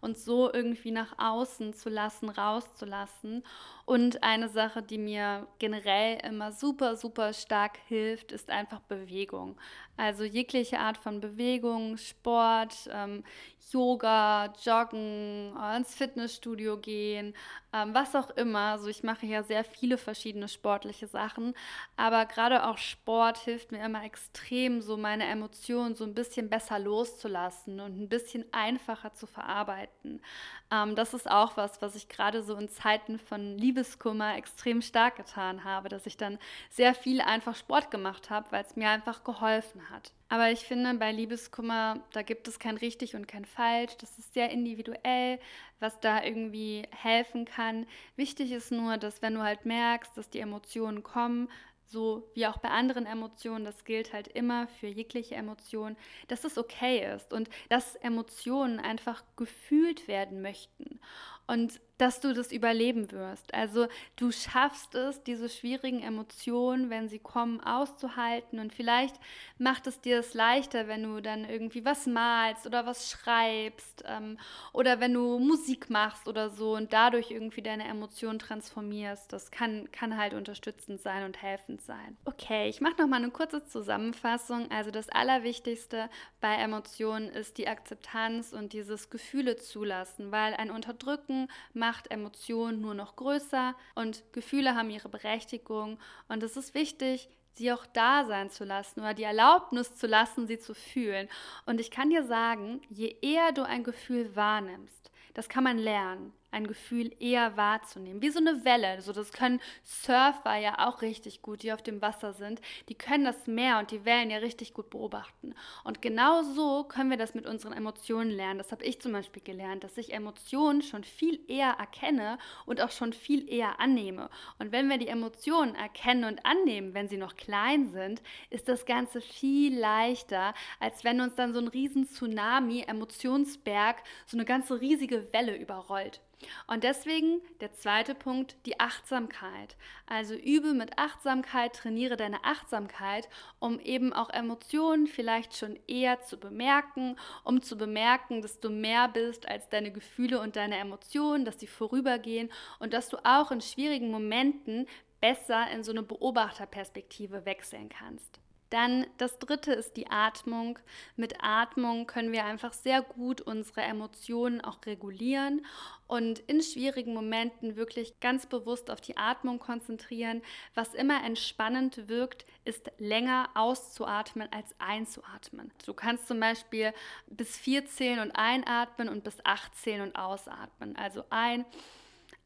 und 0.00 0.18
so 0.18 0.52
irgendwie 0.52 0.90
nach 0.90 1.18
außen 1.18 1.74
zu 1.74 1.88
lassen, 1.88 2.28
rauszulassen. 2.28 3.42
Und 3.88 4.22
eine 4.22 4.50
Sache, 4.50 4.82
die 4.82 4.98
mir 4.98 5.46
generell 5.58 6.18
immer 6.22 6.52
super, 6.52 6.94
super 6.94 7.32
stark 7.32 7.78
hilft, 7.86 8.32
ist 8.32 8.50
einfach 8.50 8.80
Bewegung. 8.80 9.56
Also 9.96 10.24
jegliche 10.24 10.78
Art 10.78 10.98
von 10.98 11.20
Bewegung, 11.20 11.96
Sport, 11.96 12.88
ähm, 12.92 13.24
Yoga, 13.72 14.52
Joggen, 14.62 15.52
ins 15.76 15.94
Fitnessstudio 15.94 16.76
gehen, 16.76 17.34
ähm, 17.72 17.94
was 17.94 18.14
auch 18.14 18.30
immer. 18.30 18.72
Also 18.72 18.88
ich 18.88 19.02
mache 19.02 19.26
ja 19.26 19.42
sehr 19.42 19.64
viele 19.64 19.98
verschiedene 19.98 20.48
sportliche 20.48 21.06
Sachen, 21.06 21.54
aber 21.96 22.26
gerade 22.26 22.66
auch 22.66 22.78
Sport 22.78 23.38
hilft 23.38 23.72
mir 23.72 23.84
immer 23.84 24.04
extrem, 24.04 24.80
so 24.80 24.96
meine 24.96 25.24
Emotionen 25.24 25.94
so 25.94 26.04
ein 26.04 26.14
bisschen 26.14 26.48
besser 26.48 26.78
loszulassen 26.78 27.80
und 27.80 28.00
ein 28.00 28.08
bisschen 28.08 28.44
einfacher 28.52 29.14
zu 29.14 29.26
verarbeiten. 29.26 30.22
Ähm, 30.70 30.94
das 30.94 31.12
ist 31.12 31.28
auch 31.28 31.56
was, 31.56 31.82
was 31.82 31.96
ich 31.96 32.08
gerade 32.08 32.42
so 32.42 32.54
in 32.54 32.68
Zeiten 32.68 33.18
von 33.18 33.58
Liebeskummer 33.78 34.36
extrem 34.36 34.82
stark 34.82 35.16
getan 35.16 35.62
habe, 35.62 35.88
dass 35.88 36.06
ich 36.06 36.16
dann 36.16 36.38
sehr 36.68 36.94
viel 36.94 37.20
einfach 37.20 37.54
Sport 37.54 37.92
gemacht 37.92 38.28
habe, 38.28 38.50
weil 38.50 38.64
es 38.64 38.74
mir 38.74 38.90
einfach 38.90 39.22
geholfen 39.22 39.88
hat. 39.90 40.12
Aber 40.28 40.50
ich 40.50 40.60
finde, 40.60 40.94
bei 40.94 41.12
Liebeskummer, 41.12 42.00
da 42.12 42.22
gibt 42.22 42.48
es 42.48 42.58
kein 42.58 42.76
richtig 42.76 43.14
und 43.14 43.28
kein 43.28 43.44
falsch. 43.44 43.96
Das 43.98 44.18
ist 44.18 44.34
sehr 44.34 44.50
individuell, 44.50 45.38
was 45.78 46.00
da 46.00 46.22
irgendwie 46.22 46.88
helfen 46.90 47.44
kann. 47.44 47.86
Wichtig 48.16 48.50
ist 48.50 48.72
nur, 48.72 48.96
dass 48.96 49.22
wenn 49.22 49.34
du 49.34 49.42
halt 49.42 49.64
merkst, 49.64 50.16
dass 50.16 50.28
die 50.28 50.40
Emotionen 50.40 51.04
kommen, 51.04 51.48
so 51.84 52.28
wie 52.34 52.46
auch 52.46 52.58
bei 52.58 52.68
anderen 52.68 53.06
Emotionen, 53.06 53.64
das 53.64 53.84
gilt 53.84 54.12
halt 54.12 54.28
immer 54.28 54.66
für 54.66 54.88
jegliche 54.88 55.36
Emotion, 55.36 55.96
dass 56.26 56.44
es 56.44 56.58
okay 56.58 57.14
ist 57.14 57.32
und 57.32 57.48
dass 57.70 57.94
Emotionen 57.94 58.80
einfach 58.80 59.22
gefühlt 59.36 60.08
werden 60.08 60.42
möchten. 60.42 61.00
Und 61.48 61.80
dass 61.98 62.20
du 62.20 62.32
das 62.32 62.52
überleben 62.52 63.10
wirst. 63.10 63.52
Also 63.52 63.88
du 64.16 64.30
schaffst 64.30 64.94
es, 64.94 65.22
diese 65.24 65.48
schwierigen 65.48 66.00
Emotionen, 66.00 66.90
wenn 66.90 67.08
sie 67.08 67.18
kommen, 67.18 67.60
auszuhalten. 67.60 68.60
Und 68.60 68.72
vielleicht 68.72 69.16
macht 69.58 69.86
es 69.88 70.00
dir 70.00 70.20
es 70.20 70.32
leichter, 70.32 70.86
wenn 70.86 71.02
du 71.02 71.20
dann 71.20 71.44
irgendwie 71.44 71.84
was 71.84 72.06
malst 72.06 72.66
oder 72.66 72.86
was 72.86 73.10
schreibst 73.10 74.04
ähm, 74.06 74.38
oder 74.72 75.00
wenn 75.00 75.12
du 75.12 75.40
Musik 75.40 75.90
machst 75.90 76.28
oder 76.28 76.50
so 76.50 76.76
und 76.76 76.92
dadurch 76.92 77.32
irgendwie 77.32 77.62
deine 77.62 77.88
Emotionen 77.88 78.38
transformierst. 78.38 79.32
Das 79.32 79.50
kann, 79.50 79.90
kann 79.90 80.16
halt 80.16 80.34
unterstützend 80.34 81.00
sein 81.00 81.24
und 81.24 81.42
helfend 81.42 81.82
sein. 81.82 82.16
Okay, 82.24 82.68
ich 82.68 82.80
mache 82.80 83.00
noch 83.00 83.08
mal 83.08 83.16
eine 83.16 83.30
kurze 83.30 83.64
Zusammenfassung. 83.64 84.70
Also 84.70 84.92
das 84.92 85.08
Allerwichtigste 85.08 86.08
bei 86.40 86.54
Emotionen 86.54 87.28
ist 87.28 87.58
die 87.58 87.66
Akzeptanz 87.66 88.52
und 88.52 88.72
dieses 88.72 89.10
Gefühle 89.10 89.56
zulassen, 89.56 90.30
weil 90.30 90.54
ein 90.54 90.70
Unterdrücken 90.70 91.37
macht 91.74 91.88
macht 91.98 92.10
Emotionen 92.10 92.80
nur 92.80 92.94
noch 92.94 93.16
größer 93.16 93.74
und 93.94 94.22
Gefühle 94.32 94.76
haben 94.76 94.90
ihre 94.90 95.08
Berechtigung 95.08 95.98
und 96.28 96.42
es 96.42 96.56
ist 96.56 96.74
wichtig, 96.74 97.28
sie 97.54 97.72
auch 97.72 97.86
da 97.86 98.24
sein 98.24 98.50
zu 98.50 98.64
lassen 98.64 99.00
oder 99.00 99.14
die 99.14 99.24
Erlaubnis 99.24 99.96
zu 99.96 100.06
lassen, 100.06 100.46
sie 100.46 100.58
zu 100.58 100.74
fühlen. 100.74 101.28
Und 101.66 101.80
ich 101.80 101.90
kann 101.90 102.10
dir 102.10 102.22
sagen, 102.22 102.80
je 102.88 103.16
eher 103.20 103.50
du 103.52 103.64
ein 103.64 103.82
Gefühl 103.82 104.36
wahrnimmst, 104.36 105.10
das 105.34 105.48
kann 105.48 105.64
man 105.64 105.78
lernen 105.78 106.32
ein 106.50 106.66
Gefühl 106.66 107.14
eher 107.20 107.56
wahrzunehmen. 107.56 108.22
Wie 108.22 108.30
so 108.30 108.38
eine 108.38 108.64
Welle. 108.64 109.00
So, 109.02 109.12
das 109.12 109.32
können 109.32 109.60
Surfer 109.84 110.56
ja 110.56 110.88
auch 110.88 111.02
richtig 111.02 111.42
gut, 111.42 111.62
die 111.62 111.72
auf 111.72 111.82
dem 111.82 112.00
Wasser 112.00 112.32
sind. 112.32 112.60
Die 112.88 112.94
können 112.94 113.24
das 113.24 113.46
Meer 113.46 113.78
und 113.78 113.90
die 113.90 114.04
Wellen 114.04 114.30
ja 114.30 114.38
richtig 114.38 114.74
gut 114.74 114.90
beobachten. 114.90 115.54
Und 115.84 116.00
genau 116.02 116.42
so 116.42 116.84
können 116.84 117.10
wir 117.10 117.16
das 117.16 117.34
mit 117.34 117.46
unseren 117.46 117.72
Emotionen 117.72 118.30
lernen. 118.30 118.58
Das 118.58 118.72
habe 118.72 118.84
ich 118.84 119.00
zum 119.00 119.12
Beispiel 119.12 119.42
gelernt, 119.42 119.84
dass 119.84 119.98
ich 119.98 120.12
Emotionen 120.12 120.82
schon 120.82 121.04
viel 121.04 121.40
eher 121.48 121.76
erkenne 121.78 122.38
und 122.66 122.80
auch 122.80 122.90
schon 122.90 123.12
viel 123.12 123.48
eher 123.50 123.80
annehme. 123.80 124.30
Und 124.58 124.72
wenn 124.72 124.88
wir 124.88 124.98
die 124.98 125.08
Emotionen 125.08 125.74
erkennen 125.74 126.24
und 126.24 126.44
annehmen, 126.46 126.94
wenn 126.94 127.08
sie 127.08 127.18
noch 127.18 127.36
klein 127.36 127.90
sind, 127.92 128.22
ist 128.50 128.68
das 128.68 128.86
Ganze 128.86 129.20
viel 129.20 129.78
leichter, 129.78 130.54
als 130.80 131.04
wenn 131.04 131.20
uns 131.20 131.34
dann 131.34 131.52
so 131.52 131.60
ein 131.60 131.68
riesen 131.68 132.06
Tsunami, 132.06 132.84
Emotionsberg, 132.86 134.02
so 134.26 134.36
eine 134.36 134.44
ganze 134.44 134.80
riesige 134.80 135.32
Welle 135.32 135.56
überrollt. 135.56 136.20
Und 136.66 136.84
deswegen 136.84 137.40
der 137.60 137.72
zweite 137.72 138.14
Punkt, 138.14 138.56
die 138.66 138.78
Achtsamkeit. 138.78 139.76
Also 140.06 140.34
übe 140.34 140.72
mit 140.72 140.98
Achtsamkeit, 140.98 141.74
trainiere 141.74 142.16
deine 142.16 142.44
Achtsamkeit, 142.44 143.28
um 143.58 143.80
eben 143.80 144.12
auch 144.12 144.30
Emotionen 144.30 145.06
vielleicht 145.06 145.56
schon 145.56 145.78
eher 145.86 146.20
zu 146.20 146.38
bemerken, 146.38 147.16
um 147.44 147.62
zu 147.62 147.76
bemerken, 147.76 148.42
dass 148.42 148.60
du 148.60 148.70
mehr 148.70 149.08
bist 149.08 149.48
als 149.48 149.68
deine 149.68 149.90
Gefühle 149.90 150.40
und 150.40 150.56
deine 150.56 150.76
Emotionen, 150.76 151.44
dass 151.44 151.58
sie 151.58 151.66
vorübergehen 151.66 152.50
und 152.78 152.92
dass 152.92 153.08
du 153.08 153.16
auch 153.24 153.50
in 153.50 153.60
schwierigen 153.60 154.10
Momenten 154.10 154.86
besser 155.20 155.68
in 155.70 155.82
so 155.82 155.90
eine 155.90 156.02
Beobachterperspektive 156.02 157.44
wechseln 157.44 157.88
kannst. 157.88 158.40
Dann 158.70 159.06
das 159.16 159.38
dritte 159.38 159.72
ist 159.72 159.96
die 159.96 160.10
Atmung. 160.10 160.78
Mit 161.16 161.42
Atmung 161.42 162.06
können 162.06 162.32
wir 162.32 162.44
einfach 162.44 162.72
sehr 162.72 163.02
gut 163.02 163.40
unsere 163.40 163.82
Emotionen 163.82 164.60
auch 164.60 164.78
regulieren 164.86 165.64
und 166.06 166.38
in 166.40 166.62
schwierigen 166.62 167.14
Momenten 167.14 167.76
wirklich 167.76 168.18
ganz 168.20 168.46
bewusst 168.46 168.90
auf 168.90 169.00
die 169.00 169.16
Atmung 169.16 169.58
konzentrieren. 169.58 170.42
Was 170.74 170.94
immer 170.94 171.24
entspannend 171.24 172.08
wirkt, 172.08 172.46
ist 172.64 172.90
länger 172.98 173.50
auszuatmen 173.54 174.48
als 174.52 174.74
einzuatmen. 174.78 175.70
Du 175.84 175.94
kannst 175.94 176.26
zum 176.26 176.40
Beispiel 176.40 176.92
bis 177.26 177.56
vier 177.56 177.86
zählen 177.86 178.20
und 178.20 178.32
einatmen 178.32 179.08
und 179.08 179.24
bis 179.24 179.38
acht 179.44 179.74
zählen 179.76 180.02
und 180.02 180.16
ausatmen. 180.16 180.96
Also 180.96 181.24
ein 181.30 181.64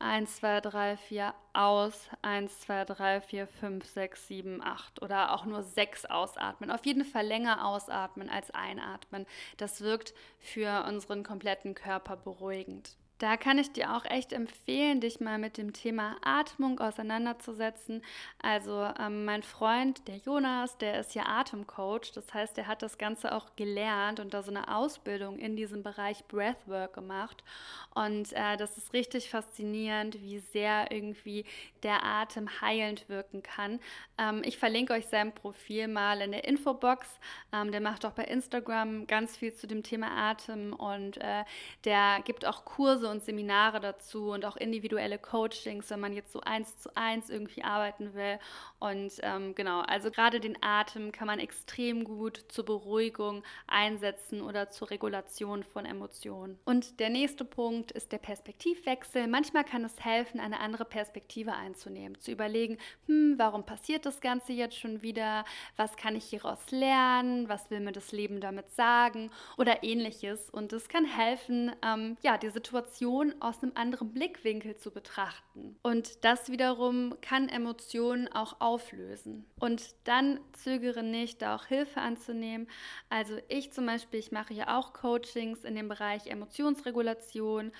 1, 0.03 0.37
2, 0.37 0.61
3, 0.61 0.97
4 0.97 1.35
aus, 1.53 2.09
1, 2.23 2.61
2, 2.61 2.85
3, 2.85 3.21
4, 3.21 3.47
5, 3.47 3.87
6, 3.87 4.27
7, 4.29 4.63
8 4.63 5.01
oder 5.03 5.33
auch 5.33 5.45
nur 5.45 5.63
6 5.63 6.07
ausatmen. 6.07 6.71
Auf 6.71 6.85
jeden 6.85 7.05
Fall 7.05 7.27
länger 7.27 7.67
ausatmen 7.67 8.29
als 8.29 8.51
einatmen. 8.51 9.27
Das 9.57 9.81
wirkt 9.81 10.15
für 10.39 10.85
unseren 10.87 11.23
kompletten 11.23 11.75
Körper 11.75 12.17
beruhigend. 12.17 12.97
Da 13.23 13.37
kann 13.37 13.57
ich 13.57 13.71
dir 13.71 13.95
auch 13.95 14.05
echt 14.05 14.33
empfehlen, 14.33 15.01
dich 15.01 15.21
mal 15.21 15.39
mit 15.39 15.57
dem 15.57 15.73
Thema 15.73 16.17
Atmung 16.25 16.81
auseinanderzusetzen. 16.81 18.03
Also 18.43 18.91
ähm, 18.99 19.25
mein 19.25 19.45
Freund, 19.45 20.09
der 20.09 20.17
Jonas, 20.17 20.77
der 20.79 20.99
ist 20.99 21.15
ja 21.15 21.27
Atemcoach. 21.27 22.11
Das 22.17 22.35
heißt, 22.35 22.59
er 22.59 22.67
hat 22.67 22.83
das 22.83 22.99
Ganze 22.99 23.33
auch 23.33 23.55
gelernt 23.55 24.19
und 24.19 24.35
da 24.35 24.43
so 24.43 24.51
eine 24.51 24.75
Ausbildung 24.75 25.39
in 25.39 25.55
diesem 25.55 25.85
Bereich 25.85 26.25
Breathwork 26.25 26.95
gemacht. 26.95 27.45
Und 27.95 28.33
äh, 28.33 28.57
das 28.57 28.77
ist 28.77 28.93
richtig 28.93 29.31
faszinierend, 29.31 30.21
wie 30.21 30.41
sehr 30.41 30.91
irgendwie 30.91 31.45
der 31.85 32.05
Atem 32.05 32.49
heilend 32.61 33.09
wirken 33.09 33.45
kann. 33.45 33.79
Ähm, 34.19 34.43
ich 34.45 34.59
verlinke 34.59 34.95
euch 34.95 35.07
sein 35.07 35.33
Profil 35.33 35.87
mal 35.87 36.23
in 36.23 36.33
der 36.33 36.43
Infobox. 36.43 37.07
Ähm, 37.53 37.71
der 37.71 37.83
macht 37.83 38.05
auch 38.05 38.13
bei 38.13 38.25
Instagram 38.25 39.07
ganz 39.07 39.37
viel 39.37 39.55
zu 39.55 39.69
dem 39.69 39.85
Thema 39.85 40.09
Atem 40.31 40.73
und 40.73 41.19
äh, 41.19 41.45
der 41.85 42.21
gibt 42.25 42.45
auch 42.47 42.65
Kurse 42.65 43.12
und 43.13 43.23
Seminare 43.23 43.81
dazu 43.81 44.31
und 44.31 44.45
auch 44.45 44.57
individuelle 44.57 45.19
Coachings, 45.19 45.91
wenn 45.91 46.01
man 46.01 46.13
jetzt 46.13 46.33
so 46.33 46.41
eins 46.41 46.79
zu 46.79 46.95
eins 46.97 47.31
irgendwie 47.31 47.63
arbeiten 47.63 48.15
will. 48.15 48.39
Und 48.81 49.13
ähm, 49.23 49.55
genau, 49.55 49.81
also 49.81 50.11
gerade 50.11 50.41
den 50.41 50.61
Atem 50.61 51.13
kann 51.13 51.29
man 51.29 51.39
extrem 51.39 52.03
gut 52.03 52.45
zur 52.49 52.65
Beruhigung 52.65 53.45
einsetzen 53.69 54.41
oder 54.41 54.71
zur 54.71 54.91
Regulation 54.91 55.63
von 55.63 55.87
Emotionen. 55.87 56.59
Und 56.65 56.99
der 56.99 57.11
nächste 57.11 57.45
Punkt 57.45 57.93
ist 57.93 58.11
der 58.11 58.19
Perspektivwechsel. 58.19 59.29
Manchmal 59.29 59.65
kann 59.65 59.85
es 59.85 60.05
helfen, 60.05 60.41
eine 60.41 60.59
andere 60.59 60.85
Perspektive 60.85 61.53
einzunehmen, 61.53 62.19
zu 62.19 62.33
überlegen, 62.33 62.79
hm, 63.07 63.35
warum 63.37 63.65
passiert 63.65 64.07
das 64.07 64.21
Ganze 64.21 64.53
jetzt 64.53 64.79
schon 64.79 65.03
wieder? 65.03 65.45
Was 65.77 65.97
kann 65.97 66.17
ich 66.17 66.25
hieraus 66.25 66.71
lernen? 66.71 67.49
Was 67.49 67.71
will 67.71 67.81
mir 67.81 67.93
das 67.93 68.11
Leben 68.13 68.41
damit 68.41 68.71
sagen? 68.71 69.31
Oder 69.59 69.85
ähnliches. 69.85 70.51
Und 70.51 70.73
es 70.73 70.89
kann 70.89 71.05
helfen, 71.05 71.73
ähm, 71.85 72.17
ja, 72.23 72.39
die 72.39 72.51
Situation 72.51 73.02
Situation 73.03 73.35
aus 73.41 73.63
einem 73.63 73.73
anderen 73.75 74.13
Blickwinkel 74.13 74.77
zu 74.77 74.93
betrachten. 74.93 75.77
Und 75.83 76.25
das 76.25 76.51
wiederum 76.51 77.17
kann 77.21 77.49
Emotionen 77.49 78.29
auch 78.29 78.61
auflösen. 78.61 79.45
Und 79.59 79.83
dann 80.05 80.39
zögere 80.53 81.03
nicht, 81.03 81.43
da 81.43 81.57
auch 81.57 81.67
Hilfe 81.67 82.01
anzunehmen. 82.01 82.69
Also 83.11 83.39
ich 83.49 83.73
zum 83.73 83.87
Beispiel, 83.87 84.21
ich 84.21 84.31
mache 84.31 84.55
ja 84.55 84.79
auch 84.79 84.93
Coachings 84.93 85.65
in 85.65 85.75
dem 85.75 85.89
Bereich 85.89 86.29
Emotionsregulation, 86.29 87.73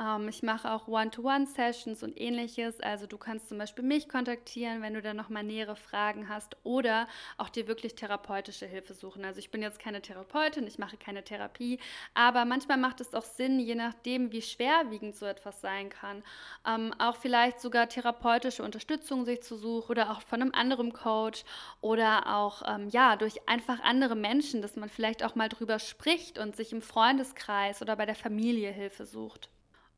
ähm, 0.00 0.28
ich 0.28 0.42
mache 0.42 0.70
auch 0.70 0.88
One-to-One-Sessions 0.88 2.02
und 2.02 2.18
ähnliches. 2.18 2.80
Also 2.80 3.06
du 3.06 3.18
kannst 3.18 3.48
zum 3.48 3.58
Beispiel 3.58 3.84
mich 3.84 4.08
kontaktieren, 4.08 4.82
wenn 4.82 4.94
du 4.94 5.02
dann 5.02 5.16
nochmal 5.16 5.44
nähere 5.44 5.76
Fragen 5.76 6.28
hast 6.28 6.56
oder 6.64 7.06
auch 7.36 7.48
dir 7.48 7.68
wirklich 7.68 7.94
therapeutische 7.94 8.66
Hilfe 8.66 8.94
suchen. 8.94 9.24
Also 9.24 9.38
ich 9.38 9.50
bin 9.50 9.62
jetzt 9.62 9.78
keine 9.78 10.00
Therapeutin, 10.00 10.66
ich 10.66 10.78
mache 10.78 10.96
keine 10.96 11.22
Therapie, 11.22 11.78
aber 12.14 12.44
manchmal 12.44 12.78
macht 12.78 13.00
es 13.00 13.14
auch 13.14 13.24
Sinn, 13.24 13.58
je 13.60 13.74
nachdem, 13.74 14.32
wie 14.32 14.42
schwerwiegend 14.42 15.16
so 15.16 15.26
etwas 15.26 15.60
sein 15.60 15.90
kann, 15.90 16.22
ähm, 16.66 16.94
auch 16.98 17.16
vielleicht 17.16 17.60
sogar 17.60 17.88
therapeutische 17.88 18.62
Unterstützung 18.62 19.24
sich 19.24 19.42
zu 19.42 19.56
suchen 19.56 19.90
oder 19.90 20.10
auch 20.10 20.22
von 20.22 20.40
einem 20.40 20.54
anderen 20.54 20.92
Coach 20.92 21.44
oder 21.80 22.36
auch 22.36 22.62
ähm, 22.66 22.88
ja 22.88 23.16
durch 23.16 23.48
einfach 23.48 23.80
andere 23.82 24.14
Menschen, 24.14 24.62
dass 24.62 24.76
man 24.76 24.88
vielleicht 24.88 25.24
auch 25.24 25.34
mal 25.34 25.48
drüber 25.48 25.78
spricht 25.78 26.38
und 26.38 26.56
sich 26.56 26.72
im 26.72 26.82
Freundeskreis 26.82 27.82
oder 27.82 27.96
bei 27.96 28.06
der 28.06 28.14
Familie 28.14 28.70
Hilfe 28.70 29.04
sucht. 29.04 29.50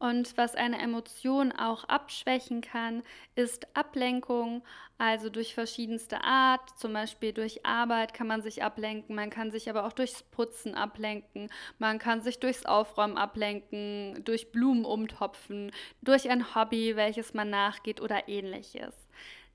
Und 0.02 0.36
was 0.36 0.56
eine 0.56 0.80
Emotion 0.80 1.52
auch 1.52 1.84
abschwächen 1.84 2.60
kann, 2.60 3.04
ist 3.36 3.68
Ablenkung, 3.76 4.64
also 4.98 5.30
durch 5.30 5.54
verschiedenste 5.54 6.24
Art, 6.24 6.76
zum 6.76 6.92
Beispiel 6.92 7.32
durch 7.32 7.64
Arbeit 7.64 8.12
kann 8.12 8.26
man 8.26 8.42
sich 8.42 8.64
ablenken, 8.64 9.14
man 9.14 9.30
kann 9.30 9.52
sich 9.52 9.70
aber 9.70 9.86
auch 9.86 9.92
durchs 9.92 10.24
Putzen 10.24 10.74
ablenken, 10.74 11.50
man 11.78 12.00
kann 12.00 12.20
sich 12.20 12.40
durchs 12.40 12.66
Aufräumen 12.66 13.16
ablenken, 13.16 14.24
durch 14.24 14.50
Blumen 14.50 14.84
umtopfen, 14.84 15.70
durch 16.00 16.28
ein 16.28 16.52
Hobby, 16.56 16.96
welches 16.96 17.32
man 17.32 17.50
nachgeht 17.50 18.00
oder 18.00 18.28
ähnliches 18.28 19.01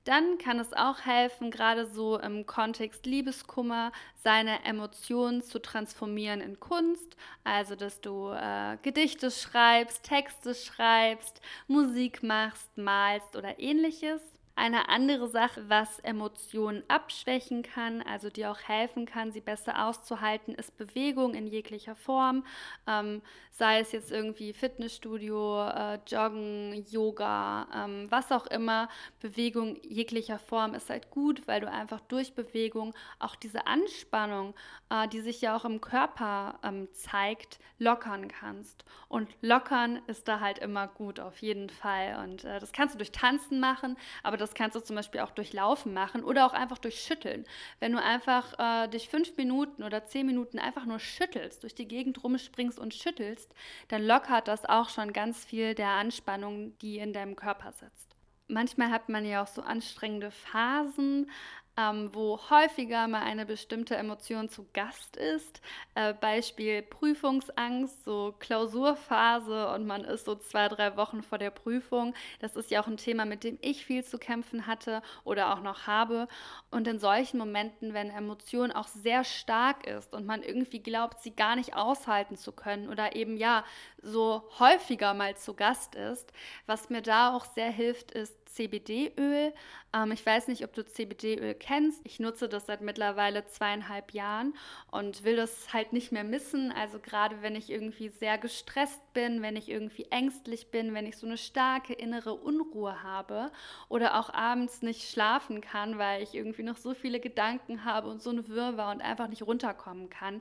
dann 0.08 0.38
kann 0.38 0.58
es 0.58 0.72
auch 0.72 1.04
helfen, 1.04 1.50
gerade 1.50 1.86
so 1.86 2.18
im 2.18 2.46
Kontext 2.46 3.04
Liebeskummer, 3.04 3.92
seine 4.16 4.64
Emotionen 4.64 5.42
zu 5.42 5.58
transformieren 5.60 6.40
in 6.40 6.58
Kunst. 6.58 7.14
Also, 7.44 7.76
dass 7.76 8.00
du 8.00 8.30
äh, 8.30 8.78
Gedichte 8.80 9.30
schreibst, 9.30 10.04
Texte 10.04 10.54
schreibst, 10.54 11.42
Musik 11.66 12.22
machst, 12.22 12.70
malst 12.78 13.36
oder 13.36 13.58
ähnliches. 13.60 14.22
Eine 14.58 14.88
andere 14.88 15.28
Sache, 15.28 15.68
was 15.68 16.00
Emotionen 16.00 16.82
abschwächen 16.88 17.62
kann, 17.62 18.02
also 18.02 18.28
die 18.28 18.44
auch 18.44 18.58
helfen 18.58 19.06
kann, 19.06 19.30
sie 19.30 19.40
besser 19.40 19.86
auszuhalten, 19.86 20.52
ist 20.52 20.76
Bewegung 20.76 21.34
in 21.34 21.46
jeglicher 21.46 21.94
Form. 21.94 22.44
Ähm, 22.88 23.22
sei 23.52 23.78
es 23.78 23.92
jetzt 23.92 24.10
irgendwie 24.10 24.52
Fitnessstudio, 24.52 25.68
äh, 25.68 26.00
Joggen, 26.08 26.84
Yoga, 26.90 27.68
ähm, 27.72 28.06
was 28.10 28.32
auch 28.32 28.46
immer. 28.46 28.88
Bewegung 29.20 29.76
jeglicher 29.82 30.40
Form 30.40 30.74
ist 30.74 30.90
halt 30.90 31.10
gut, 31.10 31.46
weil 31.46 31.60
du 31.60 31.70
einfach 31.70 32.00
durch 32.00 32.34
Bewegung 32.34 32.94
auch 33.20 33.36
diese 33.36 33.68
Anspannung, 33.68 34.54
äh, 34.90 35.06
die 35.06 35.20
sich 35.20 35.40
ja 35.40 35.56
auch 35.56 35.64
im 35.64 35.80
Körper 35.80 36.58
ähm, 36.64 36.88
zeigt, 36.92 37.60
lockern 37.78 38.26
kannst. 38.26 38.84
Und 39.08 39.28
lockern 39.40 40.02
ist 40.06 40.26
da 40.28 40.40
halt 40.40 40.58
immer 40.58 40.88
gut, 40.88 41.20
auf 41.20 41.42
jeden 41.42 41.70
Fall. 41.70 42.24
Und 42.24 42.44
äh, 42.44 42.58
das 42.58 42.72
kannst 42.72 42.94
du 42.94 42.98
durch 42.98 43.12
Tanzen 43.12 43.60
machen, 43.60 43.96
aber 44.22 44.36
das 44.36 44.47
kannst 44.54 44.76
du 44.76 44.80
zum 44.80 44.96
Beispiel 44.96 45.20
auch 45.20 45.30
durch 45.30 45.52
Laufen 45.52 45.94
machen 45.94 46.24
oder 46.24 46.46
auch 46.46 46.52
einfach 46.52 46.78
durch 46.78 47.00
Schütteln. 47.00 47.44
Wenn 47.80 47.92
du 47.92 48.02
einfach 48.02 48.58
äh, 48.58 48.88
dich 48.88 49.08
fünf 49.08 49.36
Minuten 49.36 49.82
oder 49.82 50.04
zehn 50.04 50.26
Minuten 50.26 50.58
einfach 50.58 50.84
nur 50.84 50.98
schüttelst, 50.98 51.62
durch 51.62 51.74
die 51.74 51.88
Gegend 51.88 52.22
rumspringst 52.22 52.78
und 52.78 52.94
schüttelst, 52.94 53.54
dann 53.88 54.04
lockert 54.04 54.48
das 54.48 54.64
auch 54.64 54.88
schon 54.88 55.12
ganz 55.12 55.44
viel 55.44 55.74
der 55.74 55.90
Anspannung, 55.90 56.76
die 56.78 56.98
in 56.98 57.12
deinem 57.12 57.36
Körper 57.36 57.72
sitzt. 57.72 58.14
Manchmal 58.48 58.90
hat 58.90 59.10
man 59.10 59.26
ja 59.26 59.42
auch 59.42 59.46
so 59.46 59.60
anstrengende 59.60 60.30
Phasen, 60.30 61.30
ähm, 61.78 62.10
wo 62.12 62.40
häufiger 62.50 63.06
mal 63.06 63.22
eine 63.22 63.46
bestimmte 63.46 63.94
Emotion 63.94 64.48
zu 64.48 64.66
Gast 64.72 65.16
ist. 65.16 65.60
Äh, 65.94 66.12
Beispiel 66.12 66.82
Prüfungsangst, 66.82 68.04
so 68.04 68.34
Klausurphase 68.40 69.68
und 69.68 69.86
man 69.86 70.02
ist 70.04 70.24
so 70.24 70.34
zwei, 70.34 70.66
drei 70.68 70.96
Wochen 70.96 71.22
vor 71.22 71.38
der 71.38 71.50
Prüfung. 71.50 72.14
Das 72.40 72.56
ist 72.56 72.72
ja 72.72 72.82
auch 72.82 72.88
ein 72.88 72.96
Thema, 72.96 73.24
mit 73.24 73.44
dem 73.44 73.58
ich 73.60 73.84
viel 73.86 74.04
zu 74.04 74.18
kämpfen 74.18 74.66
hatte 74.66 75.02
oder 75.22 75.54
auch 75.54 75.62
noch 75.62 75.86
habe. 75.86 76.26
Und 76.72 76.88
in 76.88 76.98
solchen 76.98 77.38
Momenten, 77.38 77.94
wenn 77.94 78.10
Emotion 78.10 78.72
auch 78.72 78.88
sehr 78.88 79.22
stark 79.22 79.86
ist 79.86 80.14
und 80.14 80.26
man 80.26 80.42
irgendwie 80.42 80.80
glaubt, 80.80 81.22
sie 81.22 81.30
gar 81.30 81.54
nicht 81.54 81.76
aushalten 81.76 82.36
zu 82.36 82.50
können 82.50 82.88
oder 82.88 83.14
eben 83.14 83.36
ja 83.36 83.64
so 84.02 84.42
häufiger 84.58 85.14
mal 85.14 85.36
zu 85.36 85.54
Gast 85.54 85.94
ist, 85.94 86.32
was 86.66 86.90
mir 86.90 87.02
da 87.02 87.36
auch 87.36 87.44
sehr 87.44 87.70
hilft, 87.70 88.10
ist 88.10 88.47
CBD-Öl. 88.48 89.52
Ähm, 89.94 90.12
ich 90.12 90.24
weiß 90.24 90.48
nicht, 90.48 90.64
ob 90.64 90.72
du 90.72 90.84
CBD-Öl 90.84 91.54
kennst. 91.54 92.00
Ich 92.04 92.20
nutze 92.20 92.48
das 92.48 92.66
seit 92.66 92.80
mittlerweile 92.80 93.46
zweieinhalb 93.46 94.12
Jahren 94.12 94.54
und 94.90 95.24
will 95.24 95.36
das 95.36 95.72
halt 95.72 95.92
nicht 95.92 96.12
mehr 96.12 96.24
missen. 96.24 96.72
Also 96.72 96.98
gerade 96.98 97.42
wenn 97.42 97.56
ich 97.56 97.70
irgendwie 97.70 98.08
sehr 98.08 98.38
gestresst 98.38 99.00
bin, 99.12 99.42
wenn 99.42 99.56
ich 99.56 99.68
irgendwie 99.68 100.06
ängstlich 100.10 100.70
bin, 100.70 100.94
wenn 100.94 101.06
ich 101.06 101.16
so 101.16 101.26
eine 101.26 101.38
starke 101.38 101.92
innere 101.92 102.34
Unruhe 102.34 103.02
habe 103.02 103.50
oder 103.88 104.18
auch 104.18 104.32
abends 104.32 104.82
nicht 104.82 105.10
schlafen 105.10 105.60
kann, 105.60 105.98
weil 105.98 106.22
ich 106.22 106.34
irgendwie 106.34 106.62
noch 106.62 106.76
so 106.76 106.94
viele 106.94 107.20
Gedanken 107.20 107.84
habe 107.84 108.08
und 108.08 108.22
so 108.22 108.30
eine 108.30 108.48
Wirrwarr 108.48 108.92
und 108.92 109.00
einfach 109.00 109.28
nicht 109.28 109.42
runterkommen 109.42 110.10
kann, 110.10 110.40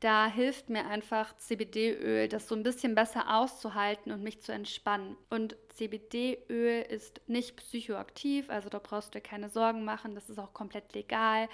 da 0.00 0.26
hilft 0.26 0.68
mir 0.68 0.86
einfach 0.86 1.36
CBD-Öl, 1.38 2.28
das 2.28 2.48
so 2.48 2.54
ein 2.54 2.62
bisschen 2.62 2.94
besser 2.94 3.34
auszuhalten 3.34 4.12
und 4.12 4.22
mich 4.22 4.42
zu 4.42 4.52
entspannen. 4.52 5.16
Und 5.30 5.56
CBD-Öl 5.76 6.82
ist 6.82 7.20
nicht 7.26 7.56
psychoaktiv, 7.56 8.48
also 8.48 8.68
da 8.68 8.78
brauchst 8.78 9.14
du 9.14 9.18
dir 9.18 9.22
keine 9.22 9.50
Sorgen 9.50 9.84
machen, 9.84 10.14
das 10.14 10.30
ist 10.30 10.38
auch 10.38 10.54
komplett 10.54 10.94
legal. 10.94 11.48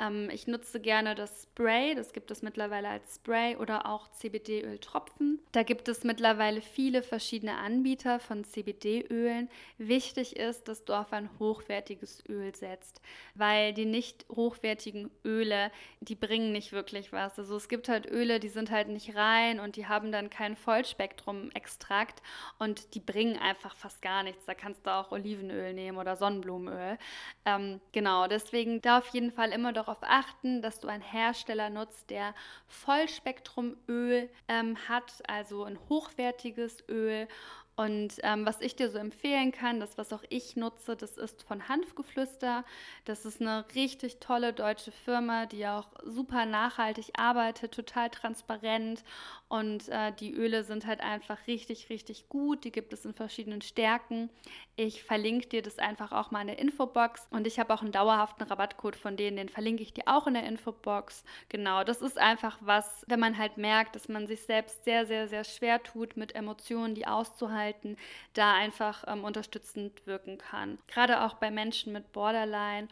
Ähm, 0.00 0.30
ich 0.32 0.46
nutze 0.46 0.80
gerne 0.80 1.14
das 1.14 1.44
Spray, 1.44 1.94
das 1.94 2.12
gibt 2.12 2.30
es 2.30 2.42
mittlerweile 2.42 2.88
als 2.88 3.16
Spray 3.16 3.56
oder 3.56 3.86
auch 3.86 4.10
CBD-Öl-Tropfen. 4.10 5.40
Da 5.52 5.62
gibt 5.62 5.88
es 5.88 6.02
mittlerweile 6.02 6.60
viele 6.60 7.02
verschiedene 7.02 7.56
Anbieter 7.56 8.18
von 8.18 8.44
CBD-Ölen. 8.44 9.48
Wichtig 9.78 10.36
ist, 10.36 10.66
dass 10.66 10.84
du 10.84 10.92
auf 10.94 11.12
ein 11.12 11.30
hochwertiges 11.38 12.24
Öl 12.28 12.54
setzt, 12.54 13.00
weil 13.34 13.72
die 13.72 13.86
nicht 13.86 14.26
hochwertigen 14.28 15.10
Öle, 15.24 15.70
die 16.00 16.16
bringen 16.16 16.52
nicht 16.52 16.72
wirklich 16.72 17.12
was. 17.12 17.38
Also 17.38 17.56
es 17.56 17.68
gibt 17.68 17.87
halt 17.88 18.10
Öle, 18.10 18.40
die 18.40 18.48
sind 18.48 18.70
halt 18.70 18.88
nicht 18.88 19.14
rein 19.14 19.60
und 19.60 19.76
die 19.76 19.86
haben 19.86 20.10
dann 20.10 20.30
kein 20.30 20.56
Vollspektrum-Extrakt 20.56 22.22
und 22.58 22.94
die 22.94 23.00
bringen 23.00 23.38
einfach 23.38 23.58
einfach 23.58 23.74
fast 23.76 24.02
gar 24.02 24.22
nichts. 24.22 24.44
Da 24.46 24.54
kannst 24.54 24.86
du 24.86 24.90
auch 24.90 25.10
Olivenöl 25.10 25.74
nehmen 25.74 25.98
oder 25.98 26.16
Sonnenblumenöl. 26.16 26.98
Ähm, 27.44 27.80
genau, 27.92 28.26
deswegen 28.28 28.80
da 28.80 28.98
auf 28.98 29.08
jeden 29.08 29.32
Fall 29.32 29.50
immer 29.50 29.72
darauf 29.72 29.98
achten, 30.02 30.62
dass 30.62 30.80
du 30.80 30.88
einen 30.88 31.02
Hersteller 31.02 31.70
nutzt, 31.70 32.10
der 32.10 32.34
Vollspektrumöl 32.66 34.28
ähm, 34.48 34.76
hat, 34.88 35.22
also 35.28 35.64
ein 35.64 35.78
hochwertiges 35.88 36.84
Öl 36.88 37.28
und 37.78 38.14
ähm, 38.24 38.44
was 38.44 38.60
ich 38.60 38.74
dir 38.74 38.90
so 38.90 38.98
empfehlen 38.98 39.52
kann, 39.52 39.78
das, 39.78 39.96
was 39.98 40.12
auch 40.12 40.24
ich 40.30 40.56
nutze, 40.56 40.96
das 40.96 41.16
ist 41.16 41.44
von 41.44 41.68
Hanfgeflüster. 41.68 42.64
Das 43.04 43.24
ist 43.24 43.40
eine 43.40 43.64
richtig 43.76 44.18
tolle 44.18 44.52
deutsche 44.52 44.90
Firma, 44.90 45.46
die 45.46 45.64
auch 45.64 45.86
super 46.02 46.44
nachhaltig 46.44 47.12
arbeitet, 47.16 47.72
total 47.72 48.10
transparent. 48.10 49.04
Und 49.48 49.88
äh, 49.88 50.12
die 50.12 50.34
Öle 50.34 50.62
sind 50.62 50.86
halt 50.86 51.00
einfach 51.00 51.38
richtig, 51.46 51.88
richtig 51.88 52.28
gut. 52.28 52.64
Die 52.64 52.72
gibt 52.72 52.92
es 52.92 53.06
in 53.06 53.14
verschiedenen 53.14 53.62
Stärken. 53.62 54.28
Ich 54.76 55.02
verlinke 55.02 55.48
dir 55.48 55.62
das 55.62 55.78
einfach 55.78 56.12
auch 56.12 56.30
mal 56.30 56.42
in 56.42 56.48
der 56.48 56.58
Infobox. 56.58 57.26
Und 57.30 57.46
ich 57.46 57.58
habe 57.58 57.72
auch 57.72 57.80
einen 57.80 57.92
dauerhaften 57.92 58.42
Rabattcode 58.42 58.96
von 58.96 59.16
denen, 59.16 59.38
den 59.38 59.48
verlinke 59.48 59.82
ich 59.82 59.94
dir 59.94 60.04
auch 60.06 60.26
in 60.26 60.34
der 60.34 60.44
Infobox. 60.44 61.24
Genau, 61.48 61.82
das 61.82 62.02
ist 62.02 62.18
einfach 62.18 62.58
was, 62.60 63.04
wenn 63.08 63.20
man 63.20 63.38
halt 63.38 63.56
merkt, 63.56 63.94
dass 63.96 64.08
man 64.08 64.26
sich 64.26 64.42
selbst 64.42 64.84
sehr, 64.84 65.06
sehr, 65.06 65.28
sehr 65.28 65.44
schwer 65.44 65.82
tut, 65.82 66.16
mit 66.16 66.34
Emotionen 66.34 66.94
die 66.94 67.06
auszuhalten 67.06 67.96
da 68.34 68.54
einfach 68.54 69.04
ähm, 69.06 69.24
unterstützend 69.24 70.06
wirken 70.06 70.36
kann. 70.36 70.78
Gerade 70.88 71.22
auch 71.22 71.34
bei 71.34 71.50
Menschen 71.50 71.92
mit 71.92 72.12
Borderline 72.12 72.88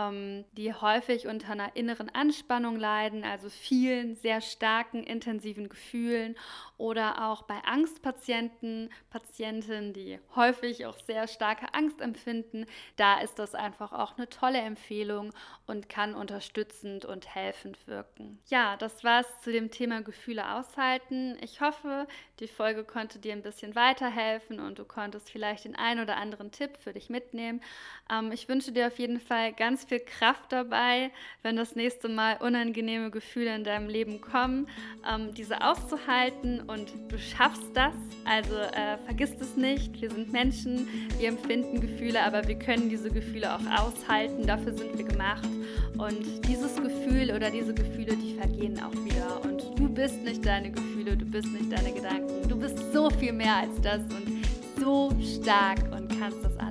ähm, 0.00 0.44
die 0.52 0.72
häufig 0.72 1.26
unter 1.26 1.52
einer 1.52 1.76
inneren 1.76 2.08
Anspannung 2.08 2.76
leiden, 2.76 3.24
also 3.24 3.48
vielen 3.48 4.16
sehr 4.16 4.40
starken, 4.40 5.04
intensiven 5.04 5.68
Gefühlen 5.68 6.36
oder 6.76 7.28
auch 7.28 7.42
bei 7.42 7.58
Angstpatienten, 7.64 8.90
Patientinnen, 9.10 9.92
die 9.92 10.18
häufig 10.34 10.86
auch 10.86 10.98
sehr 11.00 11.28
starke 11.28 11.74
Angst 11.74 12.00
empfinden, 12.00 12.66
da 12.96 13.20
ist 13.20 13.38
das 13.38 13.54
einfach 13.54 13.92
auch 13.92 14.16
eine 14.16 14.28
tolle 14.28 14.58
Empfehlung 14.58 15.32
und 15.66 15.88
kann 15.88 16.14
unterstützend 16.14 17.04
und 17.04 17.34
helfend 17.34 17.86
wirken. 17.86 18.38
Ja, 18.48 18.76
das 18.76 19.04
war 19.04 19.20
es 19.20 19.40
zu 19.42 19.52
dem 19.52 19.70
Thema 19.70 20.02
Gefühle 20.02 20.54
aushalten. 20.54 21.36
Ich 21.42 21.60
hoffe, 21.60 22.06
die 22.38 22.48
Folge 22.48 22.84
konnte 22.84 23.18
dir 23.18 23.32
ein 23.32 23.42
bisschen 23.42 23.74
weiterhelfen 23.74 24.60
und 24.60 24.78
du 24.78 24.84
konntest 24.84 25.30
vielleicht 25.30 25.64
den 25.64 25.76
einen 25.76 26.00
oder 26.00 26.16
anderen 26.16 26.50
Tipp 26.50 26.78
für 26.78 26.92
dich 26.92 27.10
mitnehmen. 27.10 27.60
Ähm, 28.10 28.32
ich 28.32 28.48
wünsche 28.48 28.72
dir 28.72 28.86
auf 28.86 28.98
jeden 28.98 29.20
Fall 29.20 29.52
ganz 29.52 29.84
viel 29.90 30.00
Kraft 30.00 30.52
dabei, 30.52 31.10
wenn 31.42 31.56
das 31.56 31.74
nächste 31.74 32.08
Mal 32.08 32.36
unangenehme 32.36 33.10
Gefühle 33.10 33.56
in 33.56 33.64
deinem 33.64 33.88
Leben 33.88 34.20
kommen, 34.20 34.68
ähm, 35.04 35.34
diese 35.34 35.62
auszuhalten 35.62 36.60
und 36.60 36.92
du 37.08 37.18
schaffst 37.18 37.66
das. 37.74 37.92
Also 38.24 38.54
äh, 38.54 38.98
vergiss 39.04 39.32
es 39.40 39.56
nicht, 39.56 40.00
wir 40.00 40.10
sind 40.10 40.32
Menschen, 40.32 40.86
wir 41.18 41.28
empfinden 41.28 41.80
Gefühle, 41.80 42.22
aber 42.22 42.46
wir 42.46 42.56
können 42.56 42.88
diese 42.88 43.10
Gefühle 43.10 43.52
auch 43.52 43.66
aushalten, 43.82 44.46
dafür 44.46 44.72
sind 44.74 44.96
wir 44.96 45.04
gemacht. 45.04 45.48
Und 45.98 46.46
dieses 46.46 46.76
Gefühl 46.76 47.32
oder 47.34 47.50
diese 47.50 47.74
Gefühle, 47.74 48.16
die 48.16 48.38
vergehen 48.38 48.80
auch 48.80 48.92
wieder. 49.04 49.42
Und 49.42 49.76
du 49.76 49.88
bist 49.88 50.22
nicht 50.22 50.46
deine 50.46 50.70
Gefühle, 50.70 51.16
du 51.16 51.24
bist 51.24 51.48
nicht 51.48 51.72
deine 51.72 51.92
Gedanken, 51.92 52.48
du 52.48 52.56
bist 52.56 52.78
so 52.92 53.10
viel 53.10 53.32
mehr 53.32 53.56
als 53.56 53.80
das 53.80 54.02
und 54.02 54.44
so 54.78 55.10
stark 55.20 55.80
und 55.90 56.08
kannst 56.20 56.44
das 56.44 56.56
alles. 56.58 56.69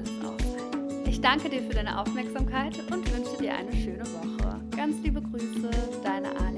Ich 1.09 1.21
danke 1.21 1.49
dir 1.49 1.63
für 1.63 1.73
deine 1.73 1.99
Aufmerksamkeit 1.99 2.77
und 2.91 3.11
wünsche 3.11 3.35
dir 3.41 3.55
eine 3.55 3.73
schöne 3.73 4.05
Woche. 4.05 4.61
Ganz 4.77 4.95
liebe 5.01 5.19
Grüße, 5.19 5.71
deine 6.03 6.29
Anne. 6.37 6.48